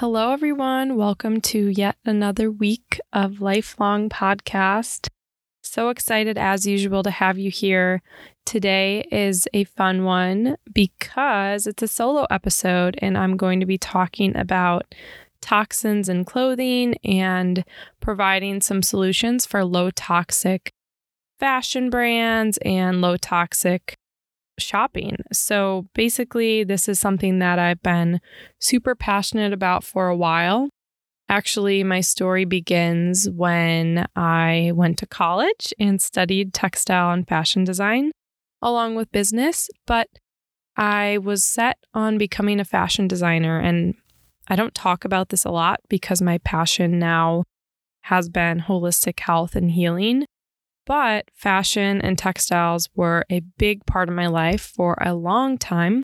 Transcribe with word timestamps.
Hello, 0.00 0.30
everyone. 0.30 0.96
Welcome 0.96 1.40
to 1.40 1.68
yet 1.68 1.96
another 2.04 2.50
week 2.50 3.00
of 3.14 3.40
Lifelong 3.40 4.10
Podcast. 4.10 5.08
So 5.62 5.88
excited, 5.88 6.36
as 6.36 6.66
usual, 6.66 7.02
to 7.02 7.10
have 7.10 7.38
you 7.38 7.50
here. 7.50 8.02
Today 8.44 9.08
is 9.10 9.48
a 9.54 9.64
fun 9.64 10.04
one 10.04 10.58
because 10.70 11.66
it's 11.66 11.82
a 11.82 11.88
solo 11.88 12.26
episode, 12.28 12.98
and 13.00 13.16
I'm 13.16 13.38
going 13.38 13.58
to 13.60 13.64
be 13.64 13.78
talking 13.78 14.36
about 14.36 14.94
toxins 15.40 16.10
in 16.10 16.26
clothing 16.26 16.96
and 17.02 17.64
providing 17.98 18.60
some 18.60 18.82
solutions 18.82 19.46
for 19.46 19.64
low 19.64 19.90
toxic 19.90 20.74
fashion 21.40 21.88
brands 21.88 22.58
and 22.66 23.00
low 23.00 23.16
toxic 23.16 23.96
shopping. 24.58 25.16
So 25.32 25.86
basically, 25.94 26.64
this 26.64 26.88
is 26.88 26.98
something 26.98 27.38
that 27.38 27.58
I've 27.58 27.82
been 27.82 28.20
super 28.58 28.94
passionate 28.94 29.52
about 29.52 29.84
for 29.84 30.08
a 30.08 30.16
while. 30.16 30.68
Actually, 31.28 31.82
my 31.82 32.00
story 32.00 32.44
begins 32.44 33.28
when 33.28 34.06
I 34.14 34.72
went 34.74 34.98
to 34.98 35.06
college 35.06 35.74
and 35.78 36.00
studied 36.00 36.54
textile 36.54 37.10
and 37.10 37.26
fashion 37.26 37.64
design 37.64 38.12
along 38.62 38.94
with 38.94 39.10
business, 39.12 39.68
but 39.86 40.08
I 40.76 41.18
was 41.18 41.44
set 41.44 41.78
on 41.94 42.18
becoming 42.18 42.60
a 42.60 42.64
fashion 42.64 43.08
designer. 43.08 43.58
And 43.58 43.94
I 44.48 44.56
don't 44.56 44.74
talk 44.74 45.04
about 45.04 45.30
this 45.30 45.44
a 45.44 45.50
lot 45.50 45.80
because 45.88 46.22
my 46.22 46.38
passion 46.38 46.98
now 46.98 47.44
has 48.02 48.28
been 48.28 48.60
holistic 48.60 49.18
health 49.20 49.56
and 49.56 49.70
healing. 49.70 50.25
But 50.86 51.30
fashion 51.34 52.00
and 52.00 52.16
textiles 52.16 52.88
were 52.94 53.24
a 53.28 53.40
big 53.58 53.84
part 53.86 54.08
of 54.08 54.14
my 54.14 54.28
life 54.28 54.62
for 54.62 54.96
a 55.00 55.14
long 55.14 55.58
time. 55.58 56.02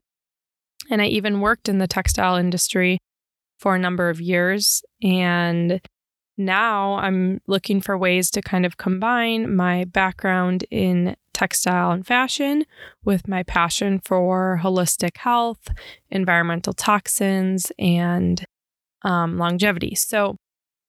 And 0.91 1.01
I 1.01 1.07
even 1.07 1.41
worked 1.41 1.69
in 1.69 1.79
the 1.79 1.87
textile 1.87 2.37
industry 2.37 2.99
for 3.59 3.77
a 3.77 3.79
number 3.79 4.11
of 4.11 4.21
years. 4.21 4.83
And 5.03 5.81
now 6.37 6.95
I'm 6.95 7.41
looking 7.47 7.81
for 7.81 7.97
ways 7.97 8.31
to 8.33 8.43
kind 8.43 8.67
of 8.67 8.77
combine 8.77 9.55
my 9.55 9.85
background 9.85 10.65
in 10.71 11.17
textile 11.33 11.93
and 11.93 12.07
fashion 12.07 12.65
with 13.05 13.29
my 13.29 13.45
passion 13.45 14.01
for 14.05 14.61
holistic 14.63 15.17
health, 15.19 15.69
environmental 16.11 16.73
toxins, 16.73 17.71
and 17.79 18.45
um, 19.03 19.39
longevity. 19.39 19.95
So 19.95 20.37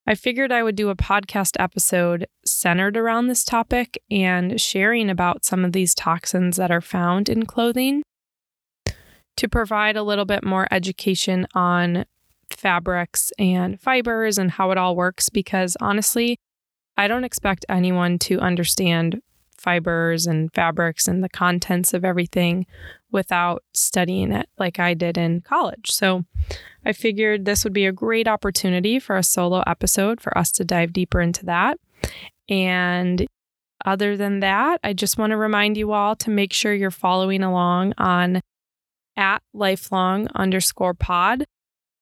I 0.05 0.15
figured 0.15 0.51
I 0.51 0.63
would 0.63 0.75
do 0.75 0.89
a 0.89 0.95
podcast 0.95 1.55
episode 1.59 2.27
centered 2.45 2.97
around 2.97 3.27
this 3.27 3.45
topic 3.45 3.97
and 4.11 4.59
sharing 4.59 5.09
about 5.09 5.45
some 5.45 5.63
of 5.63 5.71
these 5.71 5.95
toxins 5.95 6.57
that 6.57 6.71
are 6.71 6.81
found 6.81 7.29
in 7.29 7.45
clothing 7.45 8.03
to 9.37 9.47
provide 9.47 9.95
a 9.95 10.03
little 10.03 10.25
bit 10.25 10.43
more 10.43 10.67
education 10.71 11.47
on 11.55 12.05
fabrics 12.49 13.31
and 13.39 13.79
fibers 13.79 14.37
and 14.37 14.51
how 14.51 14.71
it 14.71 14.77
all 14.77 14.95
works 14.95 15.29
because 15.29 15.77
honestly, 15.79 16.37
I 16.97 17.07
don't 17.07 17.23
expect 17.23 17.65
anyone 17.69 18.19
to 18.19 18.39
understand 18.39 19.21
fibers 19.57 20.27
and 20.27 20.53
fabrics 20.53 21.07
and 21.07 21.23
the 21.23 21.29
contents 21.29 21.93
of 21.93 22.03
everything 22.03 22.65
without 23.11 23.63
studying 23.73 24.33
it 24.33 24.49
like 24.59 24.79
I 24.79 24.93
did 24.93 25.17
in 25.17 25.41
college. 25.41 25.91
So 25.91 26.25
I 26.85 26.93
figured 26.93 27.45
this 27.45 27.63
would 27.63 27.73
be 27.73 27.85
a 27.85 27.91
great 27.91 28.27
opportunity 28.27 28.99
for 28.99 29.15
a 29.15 29.23
solo 29.23 29.63
episode 29.65 30.19
for 30.19 30.37
us 30.37 30.51
to 30.53 30.65
dive 30.65 30.93
deeper 30.93 31.21
into 31.21 31.45
that. 31.45 31.79
And 32.49 33.25
other 33.85 34.17
than 34.17 34.39
that, 34.39 34.79
I 34.83 34.93
just 34.93 35.17
want 35.17 35.31
to 35.31 35.37
remind 35.37 35.77
you 35.77 35.91
all 35.91 36.15
to 36.17 36.29
make 36.29 36.53
sure 36.53 36.73
you're 36.73 36.91
following 36.91 37.43
along 37.43 37.93
on 37.97 38.41
at 39.15 39.41
lifelong 39.53 40.27
underscore 40.35 40.93
pod, 40.93 41.45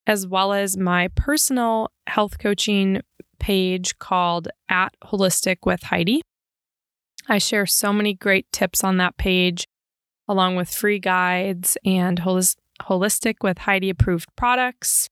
as 0.07 0.25
well 0.25 0.53
as 0.53 0.77
my 0.77 1.09
personal 1.09 1.91
health 2.07 2.39
coaching 2.39 3.01
page 3.39 3.97
called 3.99 4.47
at 4.69 4.95
holistic 5.03 5.57
with 5.65 5.83
Heidi. 5.83 6.21
I 7.27 7.37
share 7.37 7.65
so 7.65 7.93
many 7.93 8.13
great 8.13 8.51
tips 8.51 8.83
on 8.83 8.97
that 8.97 9.17
page, 9.17 9.67
along 10.27 10.55
with 10.55 10.73
free 10.73 10.99
guides 10.99 11.77
and 11.85 12.19
holis- 12.19 12.55
holistic 12.89 13.35
with 13.41 13.59
Heidi 13.59 13.89
approved 13.89 14.29
products. 14.35 15.09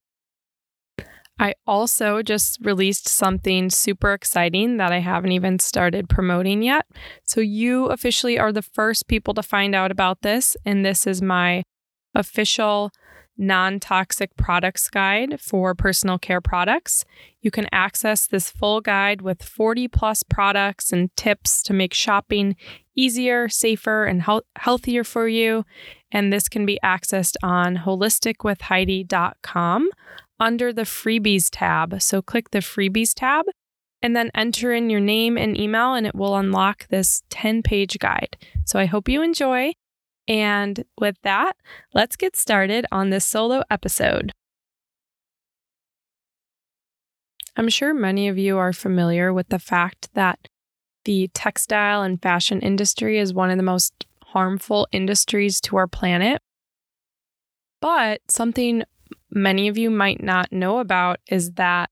I 1.38 1.54
also 1.66 2.22
just 2.22 2.58
released 2.60 3.08
something 3.08 3.70
super 3.70 4.12
exciting 4.12 4.76
that 4.76 4.92
I 4.92 4.98
haven't 4.98 5.32
even 5.32 5.58
started 5.58 6.06
promoting 6.06 6.62
yet. 6.62 6.84
So, 7.24 7.40
you 7.40 7.86
officially 7.86 8.38
are 8.38 8.52
the 8.52 8.60
first 8.60 9.08
people 9.08 9.32
to 9.34 9.42
find 9.42 9.74
out 9.74 9.90
about 9.90 10.20
this. 10.20 10.54
And 10.66 10.84
this 10.84 11.06
is 11.06 11.22
my 11.22 11.62
official 12.14 12.90
non 13.38 13.80
toxic 13.80 14.36
products 14.36 14.88
guide 14.90 15.40
for 15.40 15.74
personal 15.74 16.18
care 16.18 16.42
products. 16.42 17.06
You 17.40 17.50
can 17.50 17.66
access 17.72 18.26
this 18.26 18.50
full 18.50 18.82
guide 18.82 19.22
with 19.22 19.42
40 19.42 19.88
plus 19.88 20.22
products 20.22 20.92
and 20.92 21.08
tips 21.16 21.62
to 21.62 21.72
make 21.72 21.94
shopping 21.94 22.54
easier, 23.00 23.48
safer, 23.48 24.04
and 24.04 24.24
he- 24.24 24.42
healthier 24.56 25.04
for 25.04 25.28
you. 25.28 25.64
And 26.12 26.32
this 26.32 26.48
can 26.48 26.66
be 26.66 26.80
accessed 26.84 27.36
on 27.42 27.78
holisticwithheidi.com 27.78 29.90
under 30.38 30.72
the 30.72 30.82
freebies 30.82 31.48
tab. 31.50 32.00
So 32.02 32.22
click 32.22 32.50
the 32.50 32.58
freebies 32.58 33.14
tab 33.14 33.46
and 34.02 34.16
then 34.16 34.30
enter 34.34 34.72
in 34.72 34.90
your 34.90 35.00
name 35.00 35.36
and 35.36 35.58
email, 35.58 35.94
and 35.94 36.06
it 36.06 36.14
will 36.14 36.36
unlock 36.36 36.88
this 36.88 37.22
10 37.30 37.62
page 37.62 37.98
guide. 37.98 38.36
So 38.64 38.78
I 38.78 38.86
hope 38.86 39.08
you 39.08 39.22
enjoy. 39.22 39.72
And 40.26 40.84
with 40.98 41.16
that, 41.22 41.56
let's 41.92 42.16
get 42.16 42.36
started 42.36 42.86
on 42.90 43.10
this 43.10 43.26
solo 43.26 43.62
episode. 43.70 44.32
I'm 47.56 47.68
sure 47.68 47.92
many 47.92 48.28
of 48.28 48.38
you 48.38 48.56
are 48.56 48.72
familiar 48.72 49.32
with 49.32 49.48
the 49.48 49.58
fact 49.58 50.08
that 50.14 50.38
the 51.04 51.28
textile 51.34 52.02
and 52.02 52.20
fashion 52.20 52.60
industry 52.60 53.18
is 53.18 53.34
one 53.34 53.50
of 53.50 53.56
the 53.56 53.62
most 53.62 54.06
harmful 54.24 54.86
industries 54.92 55.60
to 55.62 55.76
our 55.76 55.86
planet. 55.86 56.40
But 57.80 58.20
something 58.28 58.84
many 59.30 59.68
of 59.68 59.78
you 59.78 59.90
might 59.90 60.22
not 60.22 60.52
know 60.52 60.78
about 60.78 61.18
is 61.28 61.52
that 61.52 61.90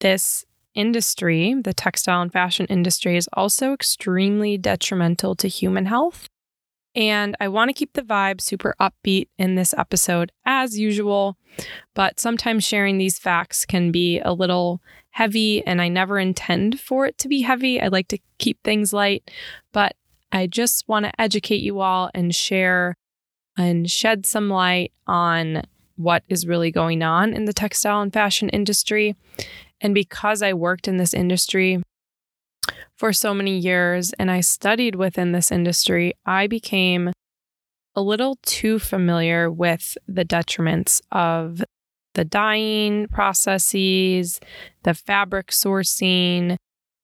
this 0.00 0.44
industry, 0.74 1.54
the 1.62 1.72
textile 1.72 2.20
and 2.20 2.32
fashion 2.32 2.66
industry, 2.66 3.16
is 3.16 3.28
also 3.32 3.72
extremely 3.72 4.58
detrimental 4.58 5.34
to 5.36 5.48
human 5.48 5.86
health. 5.86 6.28
And 6.96 7.36
I 7.40 7.48
want 7.48 7.70
to 7.70 7.72
keep 7.72 7.94
the 7.94 8.02
vibe 8.02 8.40
super 8.40 8.74
upbeat 8.80 9.28
in 9.38 9.54
this 9.54 9.74
episode 9.76 10.30
as 10.44 10.78
usual, 10.78 11.36
but 11.94 12.20
sometimes 12.20 12.64
sharing 12.64 12.98
these 12.98 13.18
facts 13.18 13.66
can 13.66 13.90
be 13.90 14.20
a 14.20 14.32
little 14.32 14.80
heavy, 15.14 15.64
and 15.64 15.80
I 15.80 15.88
never 15.88 16.18
intend 16.18 16.80
for 16.80 17.06
it 17.06 17.16
to 17.18 17.28
be 17.28 17.42
heavy. 17.42 17.80
I 17.80 17.86
like 17.86 18.08
to 18.08 18.18
keep 18.38 18.60
things 18.64 18.92
light, 18.92 19.30
but 19.72 19.94
I 20.32 20.48
just 20.48 20.88
want 20.88 21.04
to 21.04 21.20
educate 21.20 21.62
you 21.62 21.78
all 21.78 22.10
and 22.12 22.34
share 22.34 22.96
and 23.56 23.88
shed 23.88 24.26
some 24.26 24.50
light 24.50 24.92
on 25.06 25.62
what 25.94 26.24
is 26.28 26.48
really 26.48 26.72
going 26.72 27.00
on 27.04 27.32
in 27.32 27.44
the 27.44 27.52
textile 27.52 28.02
and 28.02 28.12
fashion 28.12 28.48
industry. 28.48 29.14
And 29.80 29.94
because 29.94 30.42
I 30.42 30.52
worked 30.52 30.88
in 30.88 30.96
this 30.96 31.14
industry 31.14 31.80
for 32.96 33.12
so 33.12 33.32
many 33.32 33.56
years 33.56 34.12
and 34.14 34.32
I 34.32 34.40
studied 34.40 34.96
within 34.96 35.30
this 35.30 35.52
industry, 35.52 36.14
I 36.26 36.48
became 36.48 37.12
a 37.94 38.02
little 38.02 38.40
too 38.42 38.80
familiar 38.80 39.48
with 39.48 39.96
the 40.08 40.24
detriments 40.24 41.00
of 41.12 41.62
the 42.14 42.24
dyeing 42.24 43.08
processes, 43.08 44.40
the 44.82 44.94
fabric 44.94 45.48
sourcing, 45.48 46.56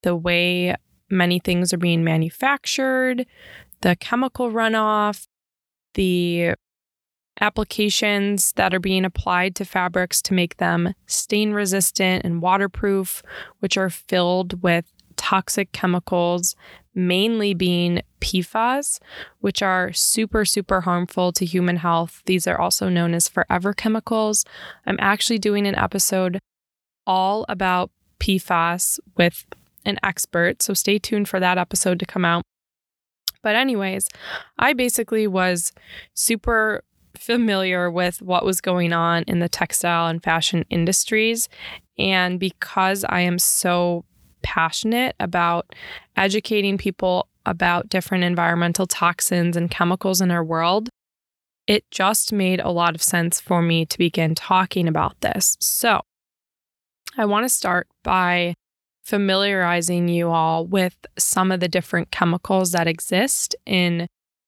the 0.02 0.16
way 0.16 0.74
many 1.10 1.38
things 1.38 1.72
are 1.72 1.78
being 1.78 2.02
manufactured, 2.04 3.26
the 3.82 3.96
chemical 3.96 4.50
runoff, 4.50 5.26
the 5.94 6.54
applications 7.40 8.52
that 8.52 8.74
are 8.74 8.80
being 8.80 9.04
applied 9.04 9.54
to 9.56 9.64
fabrics 9.64 10.20
to 10.22 10.34
make 10.34 10.58
them 10.58 10.94
stain 11.06 11.52
resistant 11.52 12.24
and 12.24 12.42
waterproof, 12.42 13.22
which 13.60 13.76
are 13.76 13.90
filled 13.90 14.62
with 14.62 14.92
toxic 15.16 15.72
chemicals, 15.72 16.56
mainly 16.94 17.54
being 17.54 18.02
PFAS, 18.20 18.98
which 19.40 19.62
are 19.62 19.92
super, 19.92 20.44
super 20.44 20.82
harmful 20.82 21.32
to 21.32 21.44
human 21.44 21.76
health. 21.76 22.22
These 22.26 22.46
are 22.46 22.60
also 22.60 22.88
known 22.88 23.14
as 23.14 23.28
forever 23.28 23.72
chemicals. 23.72 24.44
I'm 24.86 24.98
actually 25.00 25.38
doing 25.38 25.66
an 25.66 25.76
episode 25.76 26.38
all 27.06 27.46
about 27.48 27.90
PFAS 28.18 28.98
with 29.16 29.46
an 29.84 29.98
expert, 30.02 30.62
so 30.62 30.74
stay 30.74 30.98
tuned 30.98 31.28
for 31.28 31.40
that 31.40 31.58
episode 31.58 31.98
to 32.00 32.06
come 32.06 32.24
out. 32.24 32.42
But, 33.42 33.56
anyways, 33.56 34.08
I 34.58 34.74
basically 34.74 35.26
was 35.26 35.72
super 36.14 36.84
familiar 37.16 37.90
with 37.90 38.20
what 38.22 38.44
was 38.44 38.60
going 38.60 38.92
on 38.92 39.24
in 39.26 39.40
the 39.40 39.48
textile 39.48 40.08
and 40.08 40.22
fashion 40.22 40.64
industries. 40.70 41.48
And 41.98 42.38
because 42.38 43.04
I 43.08 43.20
am 43.20 43.38
so 43.38 44.04
passionate 44.42 45.16
about 45.20 45.74
educating 46.16 46.78
people 46.78 47.28
about 47.46 47.88
different 47.88 48.24
environmental 48.24 48.86
toxins 48.86 49.56
and 49.56 49.70
chemicals 49.70 50.20
in 50.20 50.30
our 50.30 50.44
world, 50.44 50.88
it 51.66 51.84
just 51.90 52.32
made 52.32 52.60
a 52.60 52.70
lot 52.70 52.94
of 52.94 53.02
sense 53.02 53.40
for 53.40 53.62
me 53.62 53.86
to 53.86 53.98
begin 53.98 54.34
talking 54.34 54.88
about 54.88 55.20
this. 55.20 55.56
So, 55.60 56.00
I 57.16 57.24
want 57.24 57.44
to 57.44 57.48
start 57.48 57.88
by 58.04 58.54
familiarizing 59.02 60.08
you 60.08 60.30
all 60.30 60.66
with 60.66 60.96
some 61.18 61.50
of 61.50 61.60
the 61.60 61.68
different 61.68 62.10
chemicals 62.10 62.72
that 62.72 62.86
exist 62.86 63.56
in 63.66 64.06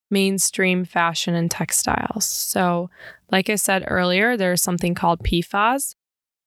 mainstream 0.09 0.85
fashion 0.85 1.33
and 1.35 1.49
textiles. 1.49 2.25
So, 2.25 2.89
like 3.31 3.49
I 3.49 3.55
said 3.55 3.83
earlier, 3.87 4.37
there's 4.37 4.61
something 4.61 4.93
called 4.93 5.23
PFAS, 5.23 5.95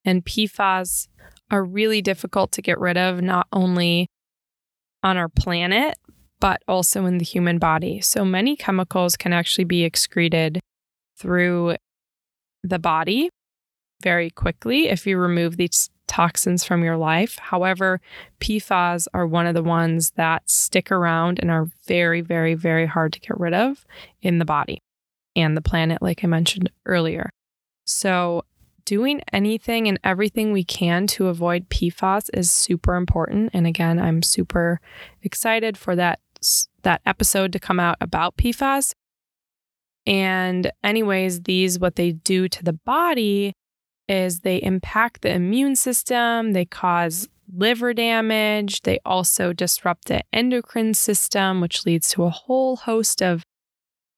and 0.05 0.25
PFAS 0.25 1.07
are 1.49 1.63
really 1.63 2.01
difficult 2.01 2.51
to 2.53 2.61
get 2.61 2.79
rid 2.79 2.97
of, 2.97 3.21
not 3.21 3.47
only 3.53 4.07
on 5.03 5.17
our 5.17 5.29
planet, 5.29 5.97
but 6.39 6.61
also 6.67 7.05
in 7.05 7.17
the 7.17 7.25
human 7.25 7.57
body. 7.57 8.01
So, 8.01 8.25
many 8.25 8.55
chemicals 8.55 9.15
can 9.17 9.33
actually 9.33 9.65
be 9.65 9.83
excreted 9.83 10.59
through 11.17 11.75
the 12.63 12.79
body 12.79 13.29
very 14.01 14.29
quickly 14.29 14.89
if 14.89 15.07
you 15.07 15.17
remove 15.17 15.57
these 15.57 15.89
toxins 16.07 16.63
from 16.63 16.83
your 16.83 16.97
life. 16.97 17.37
However, 17.39 17.99
PFAS 18.39 19.07
are 19.13 19.27
one 19.27 19.47
of 19.47 19.53
the 19.53 19.63
ones 19.63 20.11
that 20.11 20.49
stick 20.49 20.91
around 20.91 21.39
and 21.39 21.51
are 21.51 21.67
very, 21.85 22.21
very, 22.21 22.53
very 22.53 22.85
hard 22.85 23.13
to 23.13 23.19
get 23.19 23.39
rid 23.39 23.53
of 23.53 23.85
in 24.21 24.39
the 24.39 24.45
body 24.45 24.79
and 25.35 25.55
the 25.55 25.61
planet, 25.61 26.01
like 26.01 26.23
I 26.23 26.27
mentioned 26.27 26.71
earlier. 26.85 27.29
So, 27.85 28.43
doing 28.87 29.21
anything 29.33 29.87
and 29.89 29.99
everything 30.01 30.53
we 30.53 30.63
can 30.63 31.05
to 31.07 31.27
avoid 31.27 31.67
PFAS 31.69 32.29
is 32.33 32.49
super 32.49 32.95
important. 32.95 33.51
And 33.53 33.67
again, 33.67 33.99
I'm 33.99 34.23
super 34.23 34.79
excited 35.21 35.77
for 35.77 35.95
that 35.97 36.19
that 36.83 37.01
episode 37.05 37.51
to 37.51 37.59
come 37.59 37.79
out 37.79 37.97
about 37.99 38.37
PFAS. 38.37 38.93
And 40.05 40.71
anyways, 40.83 41.41
these 41.41 41.79
what 41.79 41.97
they 41.97 42.13
do 42.13 42.47
to 42.47 42.63
the 42.63 42.73
body 42.73 43.53
is 44.07 44.39
they 44.39 44.61
impact 44.61 45.21
the 45.21 45.33
immune 45.33 45.75
system, 45.75 46.53
they 46.53 46.63
cause 46.63 47.27
liver 47.53 47.93
damage, 47.93 48.83
they 48.83 48.99
also 49.05 49.51
disrupt 49.51 50.05
the 50.05 50.23
endocrine 50.31 50.93
system, 50.93 51.59
which 51.59 51.85
leads 51.85 52.09
to 52.11 52.23
a 52.23 52.29
whole 52.29 52.77
host 52.77 53.21
of 53.21 53.43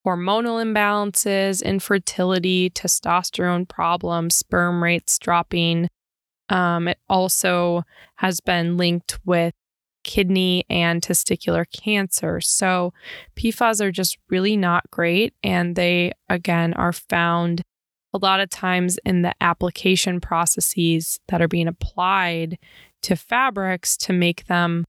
hormonal 0.06 0.62
imbalances, 0.62 1.62
infertility, 1.62 2.70
testosterone 2.70 3.68
problems, 3.68 4.36
sperm 4.36 4.82
rates 4.82 5.18
dropping. 5.18 5.88
Um, 6.48 6.88
it 6.88 6.98
also 7.08 7.82
has 8.16 8.40
been 8.40 8.76
linked 8.76 9.18
with 9.24 9.54
kidney 10.02 10.64
and 10.70 11.02
testicular 11.02 11.64
cancer. 11.70 12.40
So 12.40 12.92
PFAS 13.36 13.80
are 13.80 13.92
just 13.92 14.18
really 14.28 14.56
not 14.56 14.90
great. 14.90 15.34
And 15.42 15.76
they, 15.76 16.12
again, 16.28 16.72
are 16.74 16.92
found 16.92 17.62
a 18.12 18.18
lot 18.18 18.40
of 18.40 18.50
times 18.50 18.98
in 19.04 19.22
the 19.22 19.34
application 19.40 20.20
processes 20.20 21.20
that 21.28 21.40
are 21.40 21.48
being 21.48 21.68
applied 21.68 22.58
to 23.02 23.16
fabrics 23.16 23.96
to 23.98 24.12
make 24.12 24.46
them, 24.46 24.84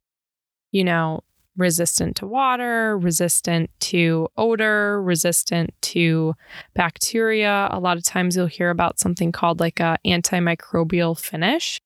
you 0.72 0.84
know, 0.84 1.22
resistant 1.58 2.16
to 2.18 2.28
water, 2.28 2.98
resistant 2.98 3.70
to 3.80 4.28
odor, 4.38 5.02
resistant 5.02 5.74
to 5.82 6.34
bacteria. 6.74 7.68
A 7.72 7.80
lot 7.80 7.98
of 7.98 8.04
times 8.04 8.36
you'll 8.36 8.48
hear 8.48 8.70
about 8.70 9.00
something 9.00 9.32
called 9.32 9.60
like 9.60 9.80
a 9.80 9.98
antimicrobial 10.06 11.20
finish. 11.20 11.80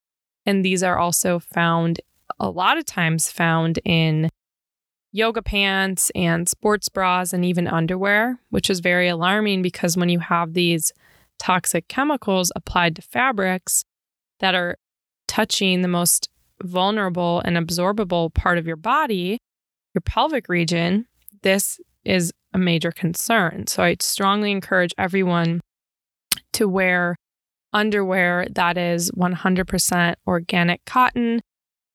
And 0.45 0.63
these 0.63 0.83
are 0.83 0.97
also 0.97 1.39
found 1.39 1.99
a 2.39 2.49
lot 2.49 2.77
of 2.77 2.85
times 2.85 3.31
found 3.31 3.79
in 3.83 4.29
yoga 5.11 5.41
pants 5.41 6.11
and 6.13 6.47
sports 6.47 6.89
bras 6.89 7.33
and 7.33 7.45
even 7.45 7.67
underwear, 7.67 8.39
which 8.49 8.69
is 8.69 8.81
very 8.81 9.07
alarming 9.07 9.61
because 9.61 9.95
when 9.95 10.09
you 10.09 10.19
have 10.19 10.53
these 10.53 10.91
toxic 11.39 11.87
chemicals 11.87 12.51
applied 12.55 12.95
to 12.95 13.01
fabrics 13.01 13.83
that 14.39 14.53
are 14.53 14.77
touching 15.27 15.81
the 15.81 15.87
most 15.87 16.29
vulnerable 16.61 17.41
and 17.45 17.57
absorbable 17.57 18.33
part 18.33 18.57
of 18.57 18.67
your 18.67 18.75
body, 18.75 19.39
your 19.95 20.01
pelvic 20.01 20.49
region, 20.49 21.07
this 21.41 21.79
is 22.03 22.31
a 22.53 22.57
major 22.57 22.91
concern. 22.91 23.65
So 23.67 23.81
I 23.81 23.95
strongly 23.99 24.51
encourage 24.51 24.93
everyone 24.97 25.61
to 26.53 26.67
wear 26.67 27.15
underwear 27.73 28.47
that 28.51 28.77
is 28.77 29.11
100% 29.11 30.15
organic 30.25 30.85
cotton, 30.85 31.41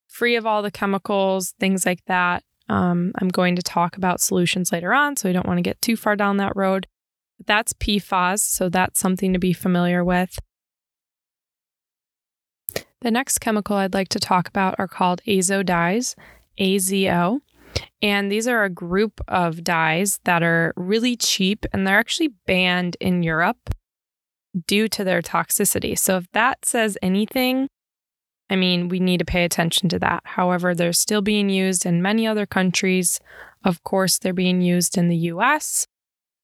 free 0.07 0.35
of 0.35 0.45
all 0.45 0.61
the 0.61 0.71
chemicals, 0.71 1.53
things 1.59 1.85
like 1.85 2.05
that. 2.05 2.43
Um, 2.69 3.11
I'm 3.19 3.29
going 3.29 3.55
to 3.55 3.63
talk 3.63 3.97
about 3.97 4.21
solutions 4.21 4.71
later 4.71 4.93
on, 4.93 5.17
so 5.17 5.27
I 5.27 5.33
don't 5.33 5.47
want 5.47 5.57
to 5.57 5.63
get 5.63 5.81
too 5.81 5.97
far 5.97 6.15
down 6.15 6.37
that 6.37 6.55
road. 6.55 6.87
That's 7.45 7.73
PFAS, 7.73 8.39
so 8.39 8.69
that's 8.69 8.99
something 8.99 9.33
to 9.33 9.39
be 9.39 9.53
familiar 9.53 10.05
with. 10.05 10.37
The 13.01 13.11
next 13.11 13.39
chemical 13.39 13.77
I'd 13.77 13.95
like 13.95 14.09
to 14.09 14.19
talk 14.19 14.47
about 14.47 14.75
are 14.77 14.87
called 14.87 15.21
azo 15.27 15.63
dyes, 15.63 16.15
AZO. 16.59 17.41
And 18.01 18.31
these 18.31 18.47
are 18.47 18.63
a 18.63 18.69
group 18.69 19.21
of 19.27 19.63
dyes 19.63 20.19
that 20.23 20.43
are 20.43 20.73
really 20.75 21.15
cheap 21.15 21.65
and 21.71 21.85
they're 21.85 21.99
actually 21.99 22.29
banned 22.47 22.97
in 22.99 23.23
Europe 23.23 23.69
due 24.67 24.87
to 24.89 25.03
their 25.03 25.21
toxicity. 25.21 25.97
So 25.97 26.17
if 26.17 26.25
that 26.33 26.65
says 26.65 26.97
anything, 27.01 27.67
I 28.49 28.55
mean, 28.55 28.89
we 28.89 28.99
need 28.99 29.19
to 29.19 29.25
pay 29.25 29.45
attention 29.45 29.87
to 29.89 29.99
that. 29.99 30.23
However, 30.25 30.75
they're 30.75 30.93
still 30.93 31.21
being 31.21 31.49
used 31.49 31.85
in 31.85 32.01
many 32.01 32.27
other 32.27 32.45
countries. 32.45 33.19
Of 33.63 33.83
course, 33.83 34.19
they're 34.19 34.33
being 34.33 34.61
used 34.61 34.97
in 34.97 35.07
the 35.07 35.17
US 35.17 35.87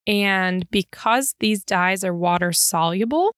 and 0.07 0.69
because 0.71 1.35
these 1.41 1.65
dyes 1.65 2.03
are 2.05 2.13
water 2.13 2.53
soluble, 2.53 3.35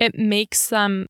it 0.00 0.18
makes 0.18 0.68
them 0.68 1.06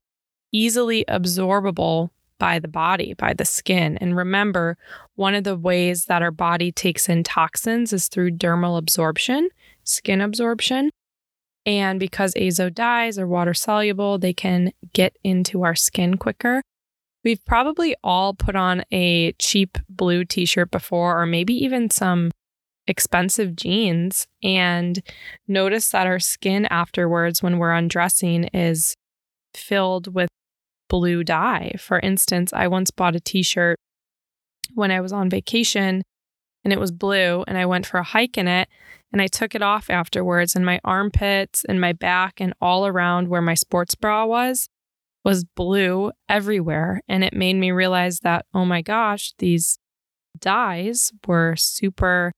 easily 0.51 1.05
absorbable 1.07 2.09
by 2.39 2.59
the 2.59 2.67
body, 2.67 3.13
by 3.13 3.33
the 3.33 3.45
skin. 3.45 3.97
And 3.97 4.15
remember, 4.15 4.77
one 5.15 5.35
of 5.35 5.43
the 5.43 5.57
ways 5.57 6.05
that 6.05 6.21
our 6.21 6.31
body 6.31 6.71
takes 6.71 7.07
in 7.09 7.23
toxins 7.23 7.93
is 7.93 8.07
through 8.07 8.31
dermal 8.31 8.77
absorption, 8.77 9.49
skin 9.83 10.21
absorption. 10.21 10.91
And 11.65 11.99
because 11.99 12.35
azo 12.35 12.69
dyes 12.69 13.17
are 13.17 13.27
water 13.27 13.53
soluble, 13.53 14.17
they 14.19 14.33
can 14.33 14.71
get 14.93 15.17
into 15.23 15.63
our 15.63 15.75
skin 15.75 16.17
quicker. 16.17 16.61
We've 17.23 17.43
probably 17.43 17.95
all 18.03 18.35
put 18.35 18.55
on 18.55 18.83
a 18.91 19.31
cheap 19.33 19.79
blue 19.89 20.25
t 20.25 20.45
shirt 20.45 20.69
before, 20.69 21.19
or 21.19 21.25
maybe 21.25 21.55
even 21.55 21.89
some 21.89 22.29
expensive 22.87 23.55
jeans 23.55 24.27
and 24.43 25.01
notice 25.47 25.89
that 25.89 26.05
our 26.05 26.19
skin 26.19 26.67
afterwards, 26.67 27.41
when 27.41 27.57
we're 27.57 27.73
undressing, 27.73 28.43
is 28.45 28.95
filled 29.55 30.13
with 30.13 30.29
blue 30.89 31.23
dye. 31.23 31.75
For 31.79 31.99
instance, 31.99 32.53
I 32.53 32.67
once 32.67 32.91
bought 32.91 33.15
a 33.15 33.19
t 33.19 33.43
shirt 33.43 33.77
when 34.73 34.91
I 34.91 35.01
was 35.01 35.11
on 35.11 35.29
vacation 35.29 36.03
and 36.63 36.73
it 36.73 36.79
was 36.79 36.91
blue, 36.91 37.43
and 37.47 37.57
I 37.59 37.67
went 37.67 37.85
for 37.85 37.99
a 37.99 38.03
hike 38.03 38.37
in 38.37 38.47
it. 38.47 38.67
And 39.13 39.21
I 39.21 39.27
took 39.27 39.55
it 39.55 39.61
off 39.61 39.89
afterwards, 39.89 40.55
and 40.55 40.65
my 40.65 40.81
armpits 40.83 41.63
and 41.63 41.79
my 41.79 41.93
back 41.93 42.41
and 42.41 42.53
all 42.59 42.87
around 42.87 43.29
where 43.29 43.41
my 43.41 43.53
sports 43.53 43.95
bra 43.95 44.25
was 44.25 44.67
was 45.23 45.43
blue 45.43 46.11
everywhere. 46.27 47.01
And 47.07 47.23
it 47.23 47.33
made 47.33 47.55
me 47.55 47.71
realize 47.71 48.19
that, 48.19 48.45
oh 48.53 48.65
my 48.65 48.81
gosh, 48.81 49.33
these 49.39 49.79
dyes 50.39 51.11
were 51.27 51.55
super 51.55 52.31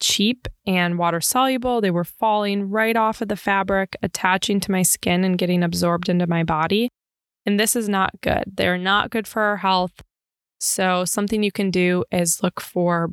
cheap 0.00 0.46
and 0.66 0.98
water 0.98 1.20
soluble. 1.20 1.80
They 1.80 1.90
were 1.90 2.04
falling 2.04 2.70
right 2.70 2.96
off 2.96 3.20
of 3.20 3.28
the 3.28 3.36
fabric, 3.36 3.96
attaching 4.02 4.60
to 4.60 4.70
my 4.70 4.82
skin 4.82 5.24
and 5.24 5.38
getting 5.38 5.62
absorbed 5.62 6.08
into 6.08 6.26
my 6.26 6.44
body. 6.44 6.88
And 7.46 7.60
this 7.60 7.76
is 7.76 7.88
not 7.88 8.20
good. 8.20 8.44
They're 8.54 8.78
not 8.78 9.10
good 9.10 9.26
for 9.26 9.42
our 9.42 9.58
health. 9.58 10.02
So, 10.60 11.04
something 11.04 11.42
you 11.42 11.52
can 11.52 11.70
do 11.70 12.04
is 12.10 12.42
look 12.42 12.60
for 12.60 13.10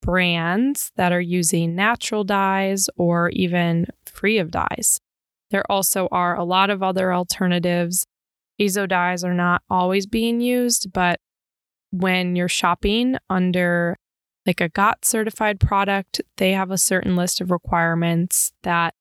brands 0.00 0.92
that 0.96 1.12
are 1.12 1.20
using 1.20 1.74
natural 1.74 2.24
dyes 2.24 2.88
or 2.96 3.30
even 3.30 3.86
free 4.06 4.38
of 4.38 4.50
dyes. 4.50 5.00
There 5.50 5.68
also 5.70 6.08
are 6.12 6.36
a 6.36 6.44
lot 6.44 6.70
of 6.70 6.82
other 6.82 7.12
alternatives. 7.12 8.06
Azo 8.60 8.86
dyes 8.86 9.24
are 9.24 9.34
not 9.34 9.62
always 9.70 10.06
being 10.06 10.40
used, 10.40 10.92
but 10.92 11.18
when 11.90 12.36
you're 12.36 12.48
shopping 12.48 13.16
under 13.30 13.96
like 14.46 14.60
a 14.60 14.68
GOTS 14.68 15.08
certified 15.08 15.58
product, 15.58 16.20
they 16.36 16.52
have 16.52 16.70
a 16.70 16.78
certain 16.78 17.16
list 17.16 17.40
of 17.40 17.50
requirements 17.50 18.52
that 18.62 18.94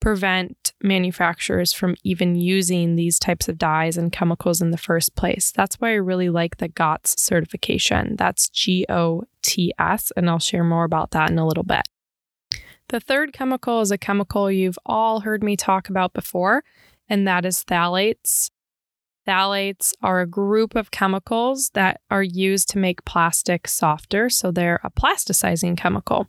prevent 0.00 0.72
manufacturers 0.82 1.72
from 1.72 1.96
even 2.04 2.36
using 2.36 2.96
these 2.96 3.18
types 3.18 3.48
of 3.48 3.58
dyes 3.58 3.96
and 3.96 4.12
chemicals 4.12 4.60
in 4.60 4.70
the 4.70 4.78
first 4.78 5.14
place. 5.16 5.50
That's 5.50 5.76
why 5.76 5.90
I 5.90 5.94
really 5.94 6.28
like 6.28 6.58
the 6.58 6.68
GOTS 6.68 7.20
certification. 7.20 8.16
That's 8.16 8.48
G 8.48 8.86
O 8.88 9.24
T 9.42 9.72
S, 9.78 10.12
and 10.16 10.28
I'll 10.28 10.38
share 10.38 10.64
more 10.64 10.84
about 10.84 11.10
that 11.12 11.30
in 11.30 11.38
a 11.38 11.46
little 11.46 11.64
bit. 11.64 11.82
The 12.88 13.00
third 13.00 13.32
chemical 13.32 13.80
is 13.80 13.90
a 13.90 13.98
chemical 13.98 14.50
you've 14.50 14.78
all 14.86 15.20
heard 15.20 15.42
me 15.42 15.56
talk 15.56 15.88
about 15.88 16.12
before, 16.12 16.62
and 17.08 17.26
that 17.26 17.44
is 17.44 17.64
phthalates. 17.64 18.50
Phthalates 19.26 19.92
are 20.04 20.20
a 20.20 20.26
group 20.26 20.76
of 20.76 20.92
chemicals 20.92 21.70
that 21.74 22.00
are 22.12 22.22
used 22.22 22.68
to 22.68 22.78
make 22.78 23.04
plastic 23.04 23.66
softer, 23.66 24.30
so 24.30 24.52
they're 24.52 24.78
a 24.84 24.90
plasticizing 24.90 25.76
chemical. 25.76 26.28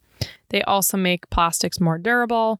They 0.49 0.63
also 0.63 0.97
make 0.97 1.29
plastics 1.29 1.79
more 1.79 1.99
durable, 1.99 2.59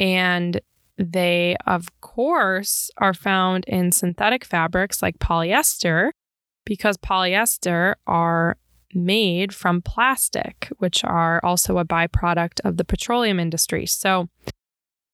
and 0.00 0.60
they, 0.96 1.56
of 1.66 1.88
course, 2.00 2.90
are 2.98 3.14
found 3.14 3.64
in 3.66 3.92
synthetic 3.92 4.44
fabrics 4.44 5.00
like 5.00 5.18
polyester 5.18 6.10
because 6.64 6.96
polyester 6.96 7.94
are 8.06 8.56
made 8.94 9.54
from 9.54 9.80
plastic, 9.82 10.68
which 10.78 11.04
are 11.04 11.40
also 11.44 11.78
a 11.78 11.84
byproduct 11.84 12.60
of 12.64 12.76
the 12.76 12.84
petroleum 12.84 13.38
industry. 13.38 13.86
So, 13.86 14.28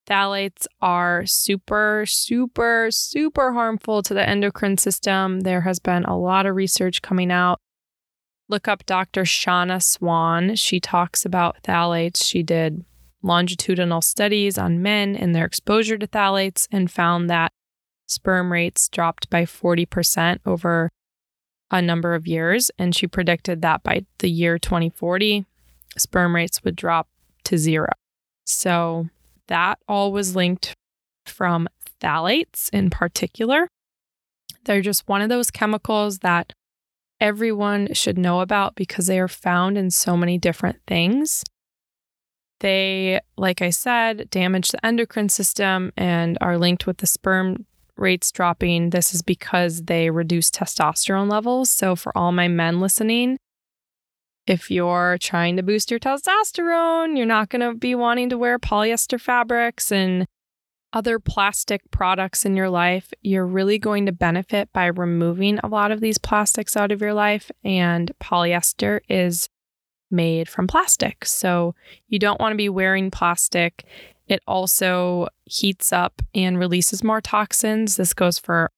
phthalates 0.09 0.67
are 0.81 1.25
super, 1.27 2.05
super, 2.07 2.89
super 2.91 3.53
harmful 3.53 4.03
to 4.03 4.15
the 4.15 4.29
endocrine 4.29 4.79
system. 4.79 5.41
There 5.41 5.63
has 5.63 5.79
been 5.79 6.05
a 6.05 6.19
lot 6.19 6.47
of 6.47 6.57
research 6.57 7.03
coming 7.03 7.31
out. 7.31 7.61
Look 8.49 8.69
up 8.69 8.85
Dr. 8.87 9.25
Shanna 9.25 9.81
Swan. 9.81 10.55
She 10.57 10.79
talks 10.79 11.25
about 11.25 11.63
phthalates. 11.63 12.23
She 12.25 12.43
did 12.43 12.85
longitudinal 13.25 14.03
studies 14.03 14.59
on 14.59 14.83
men 14.83 15.17
and 15.17 15.35
their 15.35 15.47
exposure 15.47 15.99
to 15.99 16.07
phthalates 16.07 16.69
and 16.71 16.91
found 16.91 17.29
that 17.31 17.51
sperm 18.07 18.53
rates 18.53 18.89
dropped 18.89 19.31
by 19.31 19.45
40% 19.45 20.39
over 20.45 20.91
a 21.71 21.81
number 21.81 22.15
of 22.15 22.27
years. 22.27 22.71
And 22.79 22.95
she 22.95 23.07
predicted 23.07 23.63
that 23.63 23.83
by 23.83 24.05
the 24.19 24.31
year 24.31 24.59
2040, 24.59 25.47
sperm 25.97 26.35
rates 26.35 26.63
would 26.63 26.77
drop 26.77 27.09
to 27.45 27.59
zero. 27.59 27.91
So 28.47 29.09
that 29.49 29.79
all 29.89 30.13
was 30.13 30.37
linked 30.37 30.75
from 31.27 31.69
phthalates 32.01 32.69
in 32.73 32.91
particular. 32.91 33.69
They're 34.65 34.83
just 34.83 35.09
one 35.09 35.23
of 35.23 35.29
those 35.29 35.51
chemicals 35.51 36.19
that 36.19 36.53
everyone 37.21 37.93
should 37.95 38.19
know 38.19 38.41
about 38.41 38.75
because 38.75 39.07
they 39.07 39.19
are 39.19 39.29
found 39.29 39.79
in 39.79 39.91
so 39.91 40.17
many 40.17 40.37
different 40.39 40.81
things. 40.87 41.45
They, 42.65 43.21
like 43.37 43.61
I 43.61 43.69
said, 43.69 44.31
damage 44.31 44.71
the 44.71 44.85
endocrine 44.87 45.29
system 45.29 45.93
and 45.99 46.39
are 46.41 46.57
linked 46.57 46.87
with 46.87 46.97
the 46.97 47.07
sperm 47.07 47.67
rates 47.99 48.33
dropping. 48.33 48.89
This 48.89 49.15
is 49.15 49.21
because 49.21 49.83
they 49.83 50.09
reduce 50.09 50.51
testosterone 50.51 51.31
levels. 51.31 51.69
So, 51.69 51.95
for 51.95 52.17
all 52.17 52.33
my 52.33 52.49
men 52.49 52.81
listening, 52.81 53.37
if 54.47 54.71
you're 54.71 55.19
trying 55.21 55.59
to 55.59 55.63
boost 55.63 55.91
your 55.91 56.01
testosterone, 56.01 57.19
you're 57.19 57.27
not 57.27 57.51
going 57.51 57.61
to 57.61 57.75
be 57.75 57.95
wanting 57.95 58.31
to 58.31 58.39
wear 58.39 58.59
polyester 58.59 59.21
fabrics 59.21 59.93
and 59.93 60.25
other 60.95 61.19
plastic 61.19 61.83
products 61.91 62.47
in 62.47 62.57
your 62.57 62.71
life. 62.71 63.13
You're 63.21 63.47
really 63.47 63.79
going 63.79 64.07
to 64.07 64.13
benefit 64.13 64.73
by 64.73 64.87
removing 64.87 65.59
a 65.59 65.69
lot 65.69 65.93
of 65.93 66.01
these 66.01 66.17
plastics 66.17 66.79
out 66.79 66.93
of 66.93 67.03
your 67.03 67.13
life. 67.13 67.51
And 67.63 68.11
polyester 68.23 69.01
is 69.07 69.51
made 70.11 70.49
from 70.49 70.67
plastic. 70.67 71.25
So 71.25 71.75
you 72.09 72.19
don't 72.19 72.41
want 72.41 72.53
to 72.53 72.57
be 72.57 72.69
wearing 72.69 73.11
plastic. 73.11 73.85
It 74.29 74.43
also 74.47 75.29
heats 75.45 75.93
up 75.93 76.23
and 76.35 76.59
releases 76.59 77.05
more 77.05 77.21
toxins. 77.21 77.97
This 77.97 78.15
goes 78.15 78.39
for 78.39 78.71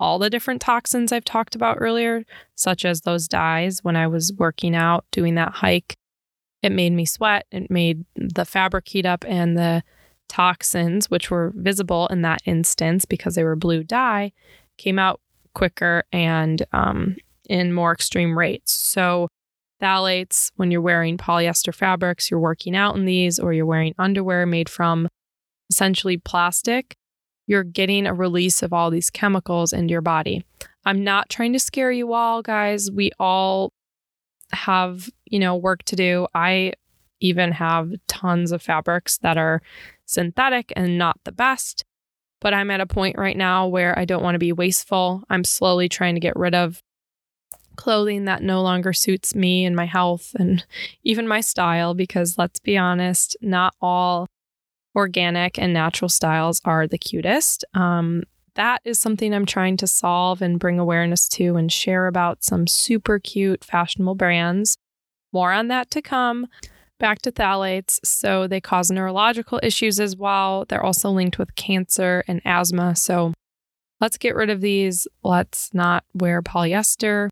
all 0.00 0.18
the 0.18 0.30
different 0.30 0.60
toxins 0.60 1.12
I've 1.12 1.24
talked 1.24 1.54
about 1.54 1.78
earlier, 1.80 2.24
such 2.54 2.84
as 2.84 3.00
those 3.00 3.28
dyes 3.28 3.82
when 3.82 3.96
I 3.96 4.06
was 4.06 4.32
working 4.32 4.74
out, 4.74 5.04
doing 5.10 5.34
that 5.34 5.52
hike. 5.52 5.96
It 6.62 6.70
made 6.70 6.92
me 6.92 7.04
sweat. 7.04 7.46
It 7.50 7.70
made 7.70 8.04
the 8.14 8.44
fabric 8.44 8.88
heat 8.88 9.06
up, 9.06 9.24
and 9.26 9.56
the 9.56 9.82
toxins, 10.28 11.10
which 11.10 11.30
were 11.30 11.52
visible 11.56 12.06
in 12.08 12.22
that 12.22 12.42
instance 12.44 13.04
because 13.04 13.34
they 13.34 13.44
were 13.44 13.56
blue 13.56 13.82
dye, 13.82 14.32
came 14.76 14.98
out 14.98 15.20
quicker 15.54 16.04
and 16.12 16.64
um, 16.72 17.16
in 17.48 17.72
more 17.72 17.92
extreme 17.92 18.38
rates. 18.38 18.72
So, 18.72 19.28
phthalates, 19.80 20.50
when 20.56 20.70
you're 20.70 20.80
wearing 20.80 21.16
polyester 21.16 21.74
fabrics, 21.74 22.30
you're 22.30 22.40
working 22.40 22.76
out 22.76 22.96
in 22.96 23.04
these, 23.04 23.38
or 23.38 23.52
you're 23.52 23.66
wearing 23.66 23.94
underwear 23.98 24.46
made 24.46 24.68
from 24.68 25.08
essentially 25.70 26.16
plastic, 26.16 26.96
you're 27.46 27.64
getting 27.64 28.06
a 28.06 28.14
release 28.14 28.62
of 28.62 28.72
all 28.72 28.90
these 28.90 29.10
chemicals 29.10 29.72
into 29.72 29.92
your 29.92 30.00
body. 30.00 30.44
I'm 30.84 31.04
not 31.04 31.28
trying 31.28 31.52
to 31.52 31.58
scare 31.58 31.92
you 31.92 32.12
all, 32.12 32.42
guys. 32.42 32.90
We 32.90 33.10
all 33.18 33.72
have, 34.52 35.10
you 35.26 35.38
know, 35.38 35.56
work 35.56 35.82
to 35.84 35.96
do. 35.96 36.26
I 36.34 36.72
even 37.20 37.52
have 37.52 37.92
tons 38.06 38.52
of 38.52 38.62
fabrics 38.62 39.18
that 39.18 39.36
are 39.36 39.60
synthetic 40.06 40.72
and 40.76 40.98
not 40.98 41.18
the 41.24 41.32
best. 41.32 41.84
But 42.40 42.54
I'm 42.54 42.70
at 42.70 42.80
a 42.80 42.86
point 42.86 43.18
right 43.18 43.36
now 43.36 43.66
where 43.66 43.98
I 43.98 44.04
don't 44.04 44.22
want 44.22 44.36
to 44.36 44.38
be 44.38 44.52
wasteful. 44.52 45.24
I'm 45.28 45.42
slowly 45.42 45.88
trying 45.88 46.14
to 46.14 46.20
get 46.20 46.36
rid 46.36 46.54
of 46.54 46.82
clothing 47.78 48.26
that 48.26 48.42
no 48.42 48.60
longer 48.60 48.92
suits 48.92 49.34
me 49.34 49.64
and 49.64 49.74
my 49.74 49.86
health 49.86 50.36
and 50.38 50.66
even 51.04 51.26
my 51.26 51.40
style 51.40 51.94
because 51.94 52.36
let's 52.36 52.60
be 52.60 52.76
honest, 52.76 53.36
not 53.40 53.74
all 53.80 54.26
organic 54.94 55.58
and 55.58 55.72
natural 55.72 56.08
styles 56.10 56.60
are 56.64 56.86
the 56.86 56.98
cutest. 56.98 57.64
Um, 57.72 58.24
that 58.56 58.80
is 58.84 58.98
something 58.98 59.32
I'm 59.32 59.46
trying 59.46 59.76
to 59.78 59.86
solve 59.86 60.42
and 60.42 60.58
bring 60.58 60.80
awareness 60.80 61.28
to 61.30 61.56
and 61.56 61.72
share 61.72 62.08
about 62.08 62.42
some 62.42 62.66
super 62.66 63.20
cute, 63.20 63.64
fashionable 63.64 64.16
brands. 64.16 64.76
More 65.32 65.52
on 65.52 65.68
that 65.68 65.90
to 65.92 66.02
come. 66.02 66.48
Back 66.98 67.22
to 67.22 67.30
phthalates. 67.30 68.00
So, 68.04 68.48
they 68.48 68.60
cause 68.60 68.90
neurological 68.90 69.60
issues 69.62 70.00
as 70.00 70.16
well. 70.16 70.64
They're 70.68 70.82
also 70.82 71.10
linked 71.10 71.38
with 71.38 71.54
cancer 71.54 72.24
and 72.26 72.42
asthma. 72.44 72.96
So, 72.96 73.32
let's 74.00 74.18
get 74.18 74.34
rid 74.34 74.50
of 74.50 74.60
these. 74.60 75.06
Let's 75.22 75.72
not 75.72 76.02
wear 76.12 76.42
polyester. 76.42 77.28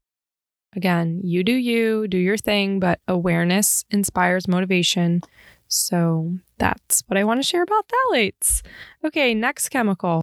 Again, 0.75 1.20
you 1.25 1.42
do 1.42 1.52
you, 1.52 2.06
do 2.06 2.18
your 2.18 2.37
thing, 2.37 2.80
but 2.80 3.00
awareness 3.08 3.85
inspires 3.90 4.49
motivation. 4.49 5.23
So 5.68 6.37
that's 6.58 7.02
what 7.06 7.16
I 7.16 7.25
want 7.25 7.40
to 7.40 7.46
share 7.46 7.62
about 7.62 7.87
phthalates. 7.88 8.62
Okay, 9.04 9.35
next 9.35 9.70
chemical 9.70 10.23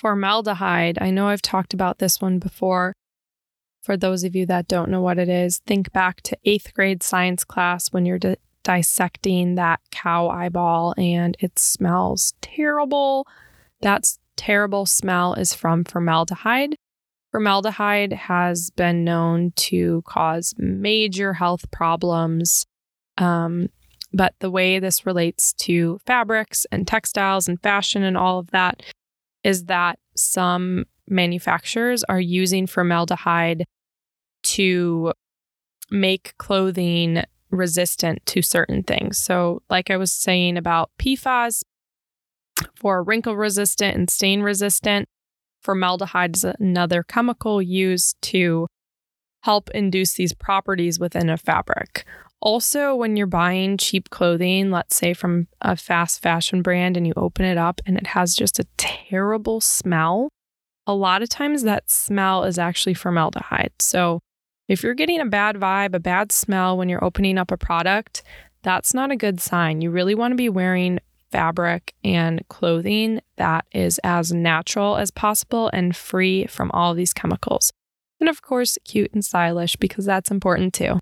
formaldehyde. 0.00 0.98
I 1.00 1.10
know 1.10 1.28
I've 1.28 1.42
talked 1.42 1.74
about 1.74 1.98
this 1.98 2.20
one 2.20 2.38
before. 2.38 2.94
For 3.82 3.96
those 3.96 4.24
of 4.24 4.34
you 4.34 4.46
that 4.46 4.68
don't 4.68 4.90
know 4.90 5.00
what 5.00 5.18
it 5.18 5.28
is, 5.28 5.58
think 5.66 5.92
back 5.92 6.22
to 6.22 6.38
eighth 6.44 6.74
grade 6.74 7.02
science 7.02 7.44
class 7.44 7.92
when 7.92 8.04
you're 8.04 8.18
di- 8.18 8.36
dissecting 8.62 9.54
that 9.54 9.80
cow 9.90 10.28
eyeball 10.28 10.94
and 10.98 11.36
it 11.40 11.58
smells 11.58 12.34
terrible. 12.40 13.26
That 13.80 14.10
terrible 14.36 14.86
smell 14.86 15.34
is 15.34 15.54
from 15.54 15.84
formaldehyde. 15.84 16.76
Formaldehyde 17.32 18.12
has 18.12 18.70
been 18.70 19.04
known 19.04 19.52
to 19.56 20.02
cause 20.06 20.54
major 20.58 21.32
health 21.32 21.70
problems. 21.70 22.66
Um, 23.18 23.68
but 24.12 24.34
the 24.40 24.50
way 24.50 24.80
this 24.80 25.06
relates 25.06 25.52
to 25.52 26.00
fabrics 26.04 26.66
and 26.72 26.86
textiles 26.86 27.46
and 27.46 27.62
fashion 27.62 28.02
and 28.02 28.16
all 28.16 28.40
of 28.40 28.50
that 28.50 28.82
is 29.44 29.66
that 29.66 29.98
some 30.16 30.84
manufacturers 31.08 32.02
are 32.04 32.20
using 32.20 32.66
formaldehyde 32.66 33.64
to 34.42 35.12
make 35.90 36.34
clothing 36.38 37.22
resistant 37.50 38.24
to 38.26 38.42
certain 38.42 38.82
things. 38.82 39.18
So, 39.18 39.62
like 39.70 39.90
I 39.90 39.96
was 39.96 40.12
saying 40.12 40.56
about 40.56 40.90
PFAS, 40.98 41.62
for 42.76 43.02
wrinkle 43.02 43.36
resistant 43.36 43.96
and 43.96 44.10
stain 44.10 44.42
resistant, 44.42 45.08
formaldehyde 45.60 46.36
is 46.36 46.44
another 46.44 47.02
chemical 47.02 47.60
used 47.60 48.16
to 48.22 48.66
help 49.42 49.70
induce 49.70 50.14
these 50.14 50.32
properties 50.32 50.98
within 50.98 51.30
a 51.30 51.36
fabric. 51.36 52.04
Also, 52.42 52.94
when 52.94 53.16
you're 53.16 53.26
buying 53.26 53.76
cheap 53.76 54.08
clothing, 54.10 54.70
let's 54.70 54.96
say 54.96 55.12
from 55.12 55.46
a 55.60 55.76
fast 55.76 56.22
fashion 56.22 56.62
brand, 56.62 56.96
and 56.96 57.06
you 57.06 57.12
open 57.16 57.44
it 57.44 57.58
up 57.58 57.80
and 57.84 57.98
it 57.98 58.08
has 58.08 58.34
just 58.34 58.58
a 58.58 58.66
terrible 58.78 59.60
smell, 59.60 60.30
a 60.86 60.94
lot 60.94 61.22
of 61.22 61.28
times 61.28 61.62
that 61.62 61.90
smell 61.90 62.44
is 62.44 62.58
actually 62.58 62.94
formaldehyde. 62.94 63.72
So, 63.78 64.20
if 64.68 64.82
you're 64.82 64.94
getting 64.94 65.20
a 65.20 65.26
bad 65.26 65.56
vibe, 65.56 65.94
a 65.94 66.00
bad 66.00 66.32
smell 66.32 66.78
when 66.78 66.88
you're 66.88 67.04
opening 67.04 67.38
up 67.38 67.50
a 67.50 67.56
product, 67.56 68.22
that's 68.62 68.94
not 68.94 69.10
a 69.10 69.16
good 69.16 69.40
sign. 69.40 69.80
You 69.80 69.90
really 69.90 70.14
want 70.14 70.32
to 70.32 70.36
be 70.36 70.48
wearing 70.48 71.00
fabric 71.30 71.94
and 72.04 72.46
clothing 72.48 73.20
that 73.36 73.64
is 73.72 73.98
as 74.04 74.32
natural 74.32 74.96
as 74.96 75.10
possible 75.10 75.70
and 75.72 75.96
free 75.96 76.46
from 76.46 76.70
all 76.72 76.94
these 76.94 77.12
chemicals. 77.12 77.72
And 78.20 78.28
of 78.28 78.42
course, 78.42 78.78
cute 78.84 79.12
and 79.12 79.24
stylish 79.24 79.76
because 79.76 80.04
that's 80.04 80.30
important 80.30 80.74
too. 80.74 81.00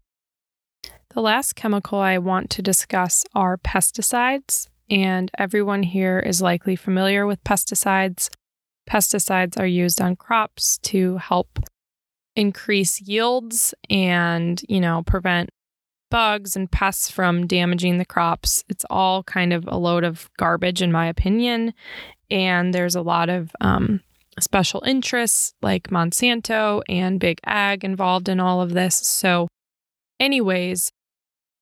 The 1.14 1.20
last 1.20 1.56
chemical 1.56 1.98
I 1.98 2.18
want 2.18 2.50
to 2.50 2.62
discuss 2.62 3.24
are 3.34 3.56
pesticides, 3.56 4.68
and 4.90 5.30
everyone 5.38 5.82
here 5.82 6.18
is 6.20 6.40
likely 6.40 6.76
familiar 6.76 7.26
with 7.26 7.42
pesticides. 7.44 8.28
Pesticides 8.88 9.58
are 9.58 9.66
used 9.66 10.00
on 10.00 10.16
crops 10.16 10.78
to 10.78 11.16
help 11.16 11.58
increase 12.36 13.00
yields 13.00 13.74
and, 13.90 14.62
you 14.68 14.80
know, 14.80 15.02
prevent 15.02 15.50
bugs 16.10 16.56
and 16.56 16.70
pests 16.70 17.10
from 17.10 17.46
damaging 17.46 17.98
the 17.98 18.04
crops. 18.04 18.64
It's 18.68 18.84
all 18.90 19.22
kind 19.24 19.52
of 19.52 19.64
a 19.66 19.76
load 19.76 20.04
of 20.04 20.30
garbage, 20.38 20.82
in 20.82 20.92
my 20.92 21.06
opinion. 21.06 21.74
And 22.30 22.74
there's 22.74 22.94
a 22.94 23.02
lot 23.02 23.28
of 23.28 23.50
um, 23.60 24.00
special 24.40 24.82
interests 24.86 25.54
like 25.62 25.88
Monsanto 25.88 26.82
and 26.88 27.20
Big 27.20 27.40
Ag 27.44 27.84
involved 27.84 28.28
in 28.28 28.40
all 28.40 28.60
of 28.60 28.72
this. 28.72 28.96
So, 28.96 29.48
anyways, 30.20 30.92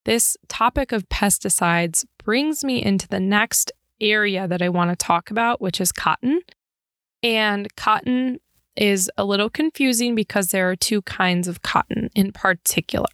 this 0.05 0.37
topic 0.49 0.93
of 0.93 1.09
pesticides 1.09 2.05
brings 2.23 2.65
me 2.65 2.83
into 2.83 3.09
the 3.09 3.21
next 3.21 3.73
area 4.01 4.47
that 4.47 4.63
I 4.63 4.69
want 4.69 4.91
to 4.91 4.97
talk 4.97 5.31
about, 5.31 5.61
which 5.61 5.81
is 5.81 5.93
cotton. 5.93 6.41
And 7.23 7.75
cotton 7.77 8.39
is 8.77 9.11
a 9.17 9.25
little 9.25 9.51
confusing 9.51 10.15
because 10.15 10.49
there 10.49 10.71
are 10.71 10.77
two 10.77 11.03
kinds 11.03 11.49
of 11.49 11.63
cotton 11.63 12.11
in 12.15 12.33
particular. 12.33 13.09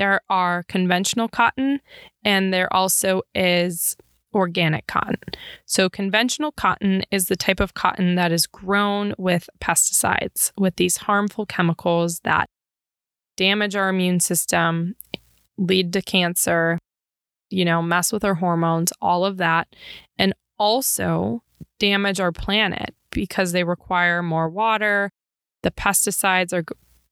There 0.00 0.22
are 0.30 0.62
conventional 0.62 1.28
cotton, 1.28 1.78
and 2.24 2.54
there 2.54 2.72
also 2.72 3.20
is 3.34 3.98
organic 4.32 4.86
cotton. 4.86 5.18
So, 5.66 5.90
conventional 5.90 6.52
cotton 6.52 7.02
is 7.10 7.26
the 7.26 7.36
type 7.36 7.60
of 7.60 7.74
cotton 7.74 8.14
that 8.14 8.32
is 8.32 8.46
grown 8.46 9.12
with 9.18 9.50
pesticides, 9.60 10.52
with 10.56 10.76
these 10.76 10.96
harmful 10.96 11.44
chemicals 11.44 12.20
that 12.20 12.48
damage 13.36 13.76
our 13.76 13.90
immune 13.90 14.20
system, 14.20 14.94
lead 15.58 15.92
to 15.92 16.00
cancer, 16.00 16.78
you 17.50 17.66
know, 17.66 17.82
mess 17.82 18.10
with 18.10 18.24
our 18.24 18.36
hormones, 18.36 18.94
all 19.02 19.26
of 19.26 19.36
that, 19.36 19.68
and 20.16 20.32
also 20.58 21.42
damage 21.78 22.20
our 22.20 22.32
planet 22.32 22.94
because 23.10 23.52
they 23.52 23.64
require 23.64 24.22
more 24.22 24.48
water. 24.48 25.10
The 25.62 25.70
pesticides 25.70 26.54
are 26.54 26.64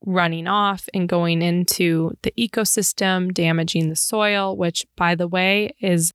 running 0.04 0.46
off 0.46 0.88
and 0.94 1.08
going 1.08 1.42
into 1.42 2.12
the 2.22 2.32
ecosystem, 2.38 3.32
damaging 3.32 3.88
the 3.88 3.96
soil, 3.96 4.56
which, 4.56 4.86
by 4.96 5.14
the 5.14 5.28
way, 5.28 5.74
is 5.80 6.12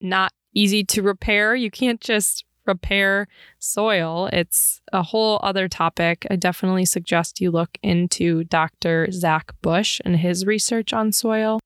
not 0.00 0.32
easy 0.54 0.84
to 0.84 1.02
repair. 1.02 1.54
You 1.54 1.70
can't 1.70 2.00
just 2.00 2.44
repair 2.66 3.26
soil. 3.58 4.28
It's 4.32 4.80
a 4.92 5.02
whole 5.02 5.40
other 5.42 5.68
topic. 5.68 6.26
I 6.30 6.36
definitely 6.36 6.84
suggest 6.84 7.40
you 7.40 7.50
look 7.50 7.78
into 7.82 8.44
Dr. 8.44 9.10
Zach 9.10 9.52
Bush 9.62 10.00
and 10.04 10.16
his 10.16 10.46
research 10.46 10.92
on 10.92 11.12
soil 11.12 11.60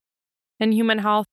and 0.58 0.72
human 0.74 0.98
health. 0.98 1.26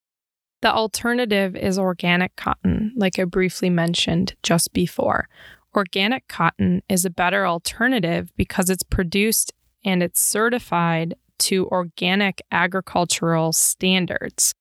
The 0.62 0.72
alternative 0.72 1.56
is 1.56 1.80
organic 1.80 2.36
cotton, 2.36 2.94
like 2.96 3.18
I 3.18 3.24
briefly 3.24 3.70
mentioned 3.70 4.36
just 4.44 4.74
before. 4.74 5.28
Organic 5.76 6.28
cotton 6.28 6.84
is 6.90 7.06
a 7.06 7.10
better 7.10 7.48
alternative 7.48 8.32
because 8.36 8.70
it's 8.70 8.84
produced 8.84 9.54
and 9.84 10.04
it's 10.04 10.22
certified 10.22 11.16
to 11.40 11.68
organic 11.68 12.42
agricultural 12.52 13.52
standards. 13.52 14.54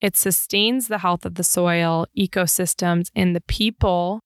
It 0.00 0.16
sustains 0.16 0.88
the 0.88 0.98
health 0.98 1.24
of 1.24 1.34
the 1.34 1.44
soil, 1.44 2.06
ecosystems, 2.16 3.10
and 3.14 3.34
the 3.34 3.40
people 3.40 4.20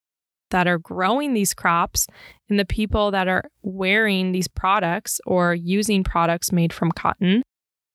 that 0.51 0.67
are 0.67 0.79
growing 0.79 1.33
these 1.33 1.55
crops 1.55 2.07
and 2.49 2.59
the 2.59 2.65
people 2.65 3.11
that 3.11 3.27
are 3.27 3.45
wearing 3.63 4.33
these 4.33 4.49
products 4.49 5.21
or 5.27 5.55
using 5.55 6.05
products 6.05 6.53
made 6.53 6.73
from 6.73 6.93
cotton 6.93 7.43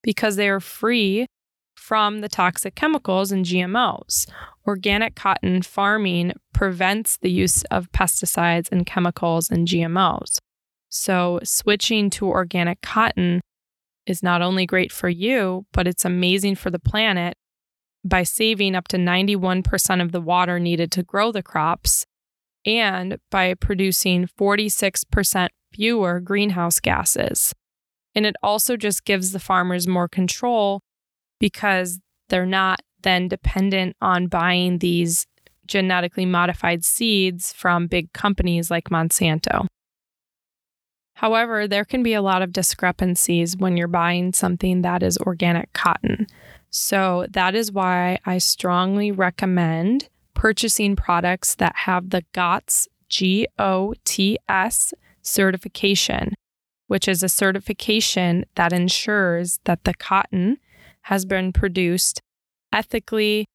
because 0.01 0.35
they 0.35 0.49
are 0.49 0.59
free 0.59 1.27
from 1.75 2.19
the 2.19 2.29
toxic 2.29 2.73
chemicals 2.73 3.31
and 3.31 3.45
GMOs. 3.45 4.27
Organic 4.65 5.15
cotton 5.15 5.61
farming 5.61 6.33
prevents 6.53 7.17
the 7.17 7.31
use 7.31 7.63
of 7.65 7.91
pesticides 7.91 8.67
and 8.71 8.85
chemicals 8.85 9.51
and 9.51 9.67
GMOs. 9.67 10.39
So, 10.89 11.39
switching 11.43 12.09
to 12.11 12.27
organic 12.27 12.81
cotton 12.81 13.41
is 14.05 14.23
not 14.23 14.41
only 14.41 14.65
great 14.65 14.91
for 14.91 15.09
you, 15.09 15.65
but 15.73 15.87
it's 15.87 16.05
amazing 16.05 16.55
for 16.55 16.69
the 16.69 16.79
planet 16.79 17.35
by 18.05 18.23
saving 18.23 18.73
up 18.73 18.87
to 18.87 18.97
91% 18.97 20.01
of 20.01 20.11
the 20.11 20.21
water 20.21 20.59
needed 20.59 20.91
to 20.93 21.03
grow 21.03 21.31
the 21.31 21.43
crops 21.43 22.05
and 22.65 23.17
by 23.31 23.53
producing 23.53 24.27
46% 24.39 25.49
fewer 25.73 26.19
greenhouse 26.19 26.79
gases. 26.79 27.53
And 28.15 28.25
it 28.25 28.35
also 28.41 28.77
just 28.77 29.05
gives 29.05 29.31
the 29.31 29.39
farmers 29.39 29.87
more 29.87 30.07
control 30.07 30.81
because 31.39 31.99
they're 32.29 32.45
not 32.45 32.81
then 33.03 33.27
dependent 33.27 33.95
on 34.01 34.27
buying 34.27 34.79
these 34.79 35.25
genetically 35.67 36.25
modified 36.25 36.83
seeds 36.83 37.53
from 37.53 37.87
big 37.87 38.11
companies 38.13 38.71
like 38.71 38.85
Monsanto. 38.85 39.67
However, 41.17 41.67
there 41.67 41.83
can 41.83 42.03
be 42.03 42.13
a 42.13 42.21
lot 42.21 42.43
of 42.43 42.53
discrepancies 42.53 43.57
when 43.57 43.75
you're 43.75 43.87
buying 43.87 44.33
something 44.33 44.83
that 44.83 45.01
is 45.01 45.17
organic 45.17 45.73
cotton. 45.73 46.27
So 46.69 47.25
that 47.31 47.55
is 47.55 47.71
why 47.71 48.19
I 48.23 48.37
strongly 48.37 49.11
recommend 49.11 50.09
purchasing 50.35 50.95
products 50.95 51.55
that 51.55 51.75
have 51.75 52.11
the 52.11 52.23
GOTS 52.33 52.87
G 53.09 53.47
O 53.57 53.95
T 54.05 54.37
S 54.47 54.93
certification, 55.23 56.35
which 56.85 57.07
is 57.07 57.23
a 57.23 57.29
certification 57.29 58.45
that 58.53 58.71
ensures 58.71 59.59
that 59.63 59.85
the 59.85 59.95
cotton 59.95 60.57
has 61.03 61.25
been 61.25 61.51
produced 61.51 62.21
ethically 62.71 63.47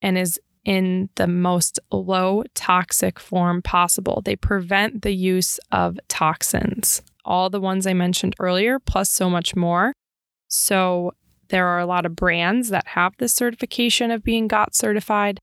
and 0.00 0.16
is 0.16 0.38
in 0.64 1.08
the 1.16 1.26
most 1.26 1.80
low 1.90 2.44
toxic 2.54 3.18
form 3.18 3.62
possible. 3.62 4.22
They 4.24 4.36
prevent 4.36 5.02
the 5.02 5.14
use 5.14 5.58
of 5.70 5.98
toxins, 6.08 7.02
all 7.24 7.50
the 7.50 7.60
ones 7.60 7.86
I 7.86 7.94
mentioned 7.94 8.34
earlier, 8.38 8.78
plus 8.78 9.10
so 9.10 9.28
much 9.28 9.56
more. 9.56 9.92
So, 10.48 11.14
there 11.48 11.66
are 11.68 11.80
a 11.80 11.86
lot 11.86 12.06
of 12.06 12.16
brands 12.16 12.70
that 12.70 12.88
have 12.88 13.12
this 13.18 13.34
certification 13.34 14.10
of 14.10 14.24
being 14.24 14.48
GOTS 14.48 14.78
certified. 14.78 15.38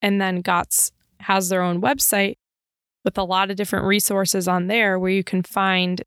And 0.00 0.20
then 0.20 0.40
GOTS 0.40 0.92
has 1.20 1.48
their 1.48 1.62
own 1.62 1.80
website 1.80 2.36
with 3.04 3.18
a 3.18 3.24
lot 3.24 3.50
of 3.50 3.56
different 3.56 3.86
resources 3.86 4.46
on 4.46 4.68
there 4.68 4.98
where 4.98 5.10
you 5.10 5.24
can 5.24 5.42
find 5.42 6.02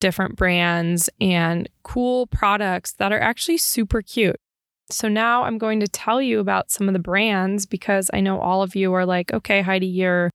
different 0.00 0.36
brands 0.36 1.08
and 1.20 1.68
cool 1.82 2.26
products 2.26 2.92
that 2.94 3.12
are 3.12 3.20
actually 3.20 3.58
super 3.58 4.02
cute. 4.02 4.36
So 4.90 5.08
now 5.08 5.42
I'm 5.42 5.58
going 5.58 5.80
to 5.80 5.88
tell 5.88 6.22
you 6.22 6.38
about 6.38 6.70
some 6.70 6.88
of 6.88 6.92
the 6.92 7.00
brands 7.00 7.66
because 7.66 8.10
I 8.12 8.20
know 8.20 8.40
all 8.40 8.62
of 8.62 8.76
you 8.76 8.92
are 8.94 9.04
like, 9.04 9.32
okay, 9.32 9.62
Heidi, 9.62 9.86
you're 9.86 10.30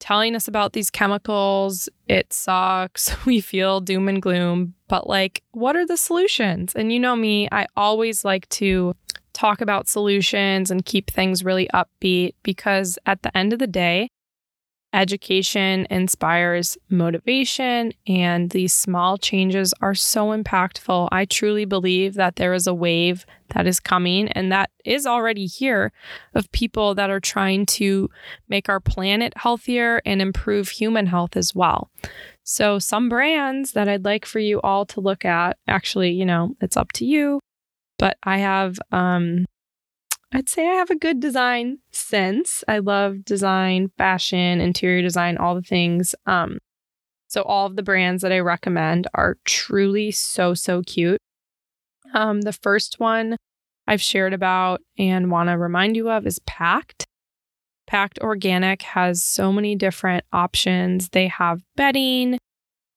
telling 0.00 0.34
us 0.34 0.48
about 0.48 0.72
these 0.72 0.90
chemicals. 0.90 1.88
It 2.08 2.32
sucks. 2.32 3.14
We 3.26 3.40
feel 3.40 3.80
doom 3.80 4.08
and 4.08 4.20
gloom. 4.20 4.74
But, 4.88 5.06
like, 5.06 5.42
what 5.52 5.76
are 5.76 5.86
the 5.86 5.96
solutions? 5.96 6.74
And 6.74 6.92
you 6.92 6.98
know 6.98 7.14
me, 7.14 7.48
I 7.52 7.66
always 7.76 8.24
like 8.24 8.48
to 8.48 8.94
talk 9.32 9.60
about 9.60 9.88
solutions 9.88 10.70
and 10.70 10.84
keep 10.84 11.10
things 11.10 11.44
really 11.44 11.68
upbeat 11.72 12.34
because 12.42 12.98
at 13.06 13.22
the 13.22 13.36
end 13.36 13.52
of 13.52 13.60
the 13.60 13.68
day, 13.68 14.08
Education 14.92 15.86
inspires 15.88 16.76
motivation, 16.88 17.92
and 18.08 18.50
these 18.50 18.72
small 18.72 19.18
changes 19.18 19.72
are 19.80 19.94
so 19.94 20.36
impactful. 20.36 21.08
I 21.12 21.26
truly 21.26 21.64
believe 21.64 22.14
that 22.14 22.36
there 22.36 22.52
is 22.54 22.66
a 22.66 22.74
wave 22.74 23.24
that 23.54 23.68
is 23.68 23.78
coming 23.78 24.28
and 24.32 24.50
that 24.50 24.70
is 24.84 25.06
already 25.06 25.46
here 25.46 25.92
of 26.34 26.50
people 26.50 26.96
that 26.96 27.08
are 27.08 27.20
trying 27.20 27.66
to 27.66 28.10
make 28.48 28.68
our 28.68 28.80
planet 28.80 29.32
healthier 29.36 30.02
and 30.04 30.20
improve 30.20 30.70
human 30.70 31.06
health 31.06 31.36
as 31.36 31.54
well. 31.54 31.88
So, 32.42 32.80
some 32.80 33.08
brands 33.08 33.72
that 33.72 33.88
I'd 33.88 34.04
like 34.04 34.26
for 34.26 34.40
you 34.40 34.60
all 34.62 34.86
to 34.86 35.00
look 35.00 35.24
at 35.24 35.56
actually, 35.68 36.10
you 36.10 36.26
know, 36.26 36.56
it's 36.60 36.76
up 36.76 36.90
to 36.94 37.04
you, 37.04 37.38
but 37.96 38.16
I 38.24 38.38
have 38.38 38.80
um, 38.90 39.44
I'd 40.32 40.48
say 40.48 40.68
I 40.68 40.74
have 40.74 40.90
a 40.90 40.96
good 40.96 41.18
design 41.18 41.78
sense. 41.90 42.62
I 42.68 42.78
love 42.78 43.24
design, 43.24 43.90
fashion, 43.98 44.60
interior 44.60 45.02
design, 45.02 45.36
all 45.36 45.56
the 45.56 45.62
things. 45.62 46.14
Um, 46.26 46.58
so 47.26 47.42
all 47.42 47.66
of 47.66 47.76
the 47.76 47.82
brands 47.82 48.22
that 48.22 48.32
I 48.32 48.38
recommend 48.38 49.08
are 49.14 49.38
truly 49.44 50.10
so 50.10 50.54
so 50.54 50.82
cute. 50.82 51.20
Um, 52.14 52.42
the 52.42 52.52
first 52.52 52.98
one 52.98 53.36
I've 53.86 54.02
shared 54.02 54.32
about 54.32 54.82
and 54.98 55.30
want 55.30 55.48
to 55.48 55.58
remind 55.58 55.96
you 55.96 56.10
of 56.10 56.26
is 56.26 56.38
Pact. 56.46 57.06
Pact 57.88 58.20
Organic 58.20 58.82
has 58.82 59.24
so 59.24 59.52
many 59.52 59.74
different 59.74 60.24
options. 60.32 61.08
They 61.08 61.26
have 61.26 61.60
bedding, 61.76 62.38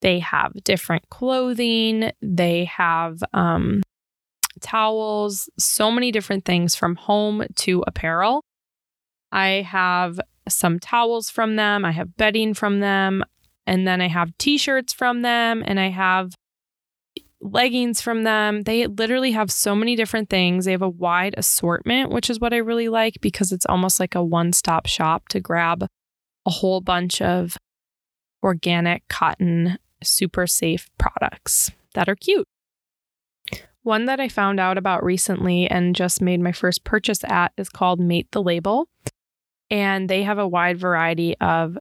they 0.02 0.20
have 0.20 0.52
different 0.62 1.08
clothing, 1.10 2.12
they 2.22 2.64
have 2.66 3.24
um, 3.32 3.82
towels, 4.60 5.48
so 5.58 5.90
many 5.90 6.12
different 6.12 6.44
things 6.44 6.74
from 6.74 6.96
home 6.96 7.44
to 7.56 7.84
apparel. 7.86 8.42
I 9.32 9.62
have 9.68 10.20
some 10.48 10.78
towels 10.78 11.30
from 11.30 11.56
them, 11.56 11.84
I 11.84 11.92
have 11.92 12.16
bedding 12.16 12.54
from 12.54 12.80
them, 12.80 13.24
and 13.66 13.86
then 13.86 14.00
I 14.00 14.08
have 14.08 14.36
t 14.38 14.58
shirts 14.58 14.92
from 14.92 15.22
them, 15.22 15.62
and 15.66 15.80
I 15.80 15.88
have 15.88 16.34
leggings 17.40 18.00
from 18.00 18.24
them. 18.24 18.62
They 18.62 18.86
literally 18.86 19.32
have 19.32 19.50
so 19.50 19.74
many 19.74 19.96
different 19.96 20.30
things. 20.30 20.64
They 20.64 20.72
have 20.72 20.82
a 20.82 20.88
wide 20.88 21.34
assortment, 21.36 22.10
which 22.10 22.30
is 22.30 22.40
what 22.40 22.54
I 22.54 22.58
really 22.58 22.88
like 22.88 23.18
because 23.20 23.52
it's 23.52 23.66
almost 23.66 24.00
like 24.00 24.14
a 24.14 24.24
one 24.24 24.52
stop 24.52 24.86
shop 24.86 25.28
to 25.28 25.40
grab 25.40 25.86
a 26.46 26.50
whole 26.50 26.80
bunch 26.80 27.20
of 27.20 27.56
organic 28.42 29.06
cotton, 29.08 29.78
super 30.02 30.46
safe 30.46 30.88
products 30.98 31.70
that 31.94 32.08
are 32.08 32.16
cute. 32.16 32.46
One 33.84 34.06
that 34.06 34.18
I 34.18 34.28
found 34.28 34.58
out 34.58 34.78
about 34.78 35.04
recently 35.04 35.68
and 35.70 35.94
just 35.94 36.22
made 36.22 36.40
my 36.40 36.52
first 36.52 36.84
purchase 36.84 37.22
at 37.24 37.52
is 37.58 37.68
called 37.68 38.00
Mate 38.00 38.28
the 38.32 38.42
Label. 38.42 38.88
And 39.70 40.08
they 40.08 40.22
have 40.22 40.38
a 40.38 40.48
wide 40.48 40.78
variety 40.78 41.36
of 41.38 41.76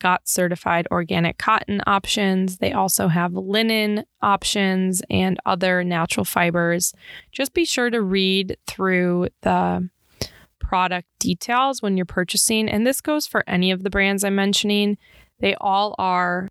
GOTS 0.00 0.32
certified 0.32 0.86
organic 0.92 1.38
cotton 1.38 1.82
options. 1.88 2.58
They 2.58 2.72
also 2.72 3.08
have 3.08 3.34
linen 3.34 4.04
options 4.22 5.02
and 5.10 5.38
other 5.44 5.82
natural 5.82 6.24
fibers. 6.24 6.94
Just 7.32 7.52
be 7.52 7.64
sure 7.64 7.90
to 7.90 8.00
read 8.00 8.56
through 8.68 9.28
the 9.42 9.88
product 10.60 11.08
details 11.18 11.82
when 11.82 11.96
you're 11.96 12.06
purchasing. 12.06 12.68
And 12.68 12.86
this 12.86 13.00
goes 13.00 13.26
for 13.26 13.42
any 13.48 13.72
of 13.72 13.82
the 13.82 13.90
brands 13.90 14.22
I'm 14.22 14.36
mentioning. 14.36 14.98
They 15.40 15.56
all 15.56 15.96
are 15.98 16.48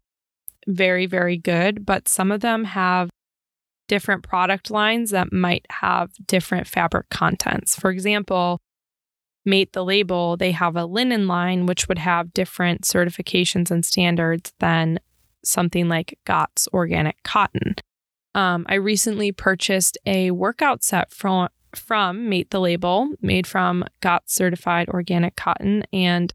very, 0.67 1.05
very 1.05 1.37
good, 1.37 1.85
but 1.85 2.09
some 2.09 2.33
of 2.33 2.41
them 2.41 2.65
have 2.65 3.09
different 3.89 4.23
product 4.23 4.71
lines 4.71 5.09
that 5.09 5.33
might 5.33 5.65
have 5.69 6.11
different 6.25 6.67
fabric 6.67 7.09
contents. 7.09 7.75
For 7.75 7.91
example, 7.91 8.61
Mate 9.45 9.73
the 9.73 9.83
Label, 9.83 10.37
they 10.37 10.51
have 10.51 10.77
a 10.77 10.85
linen 10.85 11.27
line, 11.27 11.65
which 11.65 11.89
would 11.89 11.97
have 11.97 12.33
different 12.33 12.83
certifications 12.83 13.71
and 13.71 13.83
standards 13.83 14.53
than 14.59 14.99
something 15.43 15.89
like 15.89 16.17
GOTS 16.25 16.67
organic 16.73 17.21
cotton. 17.23 17.75
Um, 18.35 18.65
I 18.69 18.75
recently 18.75 19.31
purchased 19.31 19.97
a 20.05 20.31
workout 20.31 20.83
set 20.83 21.11
from 21.11 21.49
from 21.75 22.29
Mate 22.29 22.49
the 22.49 22.59
Label, 22.59 23.09
made 23.21 23.45
from 23.45 23.85
GOTS 24.01 24.33
certified 24.33 24.89
organic 24.89 25.35
cotton, 25.35 25.83
and 25.93 26.33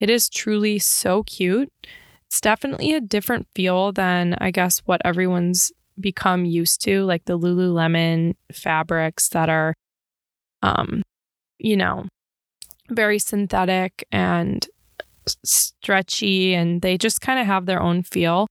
it 0.00 0.10
is 0.10 0.28
truly 0.28 0.78
so 0.78 1.22
cute. 1.22 1.72
It's 2.26 2.40
definitely 2.40 2.92
a 2.92 3.00
different 3.00 3.46
feel 3.54 3.92
than 3.92 4.34
I 4.38 4.50
guess 4.50 4.80
what 4.80 5.00
everyone's 5.04 5.72
become 6.00 6.44
used 6.44 6.82
to, 6.82 7.04
like 7.04 7.24
the 7.24 7.38
Lululemon 7.38 8.34
fabrics 8.52 9.28
that 9.30 9.48
are, 9.48 9.74
um, 10.62 11.02
you 11.58 11.76
know, 11.76 12.06
very 12.90 13.18
synthetic 13.18 14.06
and 14.12 14.66
stretchy, 15.44 16.54
and 16.54 16.82
they 16.82 16.96
just 16.96 17.20
kind 17.20 17.40
of 17.40 17.46
have 17.46 17.66
their 17.66 17.80
own 17.80 18.02
feel. 18.02 18.46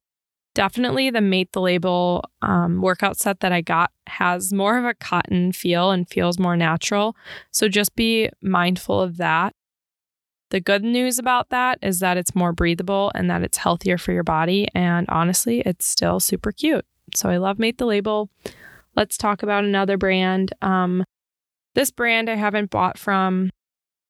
Definitely 0.54 1.10
the 1.10 1.22
Mate 1.22 1.52
the 1.52 1.62
Label 1.62 2.24
um, 2.42 2.82
workout 2.82 3.18
set 3.18 3.42
that 3.42 3.52
I 3.52 3.62
got 3.62 3.92
has 4.08 4.54
more 4.54 4.78
of 4.78 4.86
a 4.86 4.94
cotton 4.94 5.52
feel 5.52 5.92
and 5.92 6.08
feels 6.08 6.40
more 6.40 6.56
natural. 6.56 7.16
So 7.52 7.68
just 7.68 7.96
be 7.96 8.30
mindful 8.42 9.02
of 9.02 9.18
that. 9.18 9.54
The 10.52 10.62
good 10.62 10.84
news 10.84 11.20
about 11.20 11.50
that 11.50 11.80
is 11.82 12.00
that 12.00 12.18
it's 12.18 12.36
more 12.36 12.54
breathable 12.54 13.12
and 13.16 13.30
that 13.30 13.42
it's 13.42 13.58
healthier 13.58 13.98
for 13.98 14.14
your 14.14 14.24
body. 14.24 14.68
And 14.74 15.06
honestly, 15.10 15.62
it's 15.66 15.86
still 15.86 16.20
super 16.20 16.52
cute. 16.52 16.86
So 17.16 17.30
I 17.30 17.38
love 17.38 17.60
Mate 17.60 17.78
the 17.78 17.86
Label. 17.86 18.30
Let's 18.96 19.18
talk 19.18 19.44
about 19.44 19.64
another 19.64 19.98
brand. 19.98 20.54
Um, 20.62 21.04
this 21.74 21.92
brand 21.92 22.30
I 22.30 22.36
haven't 22.36 22.70
bought 22.70 22.98
from. 22.98 23.50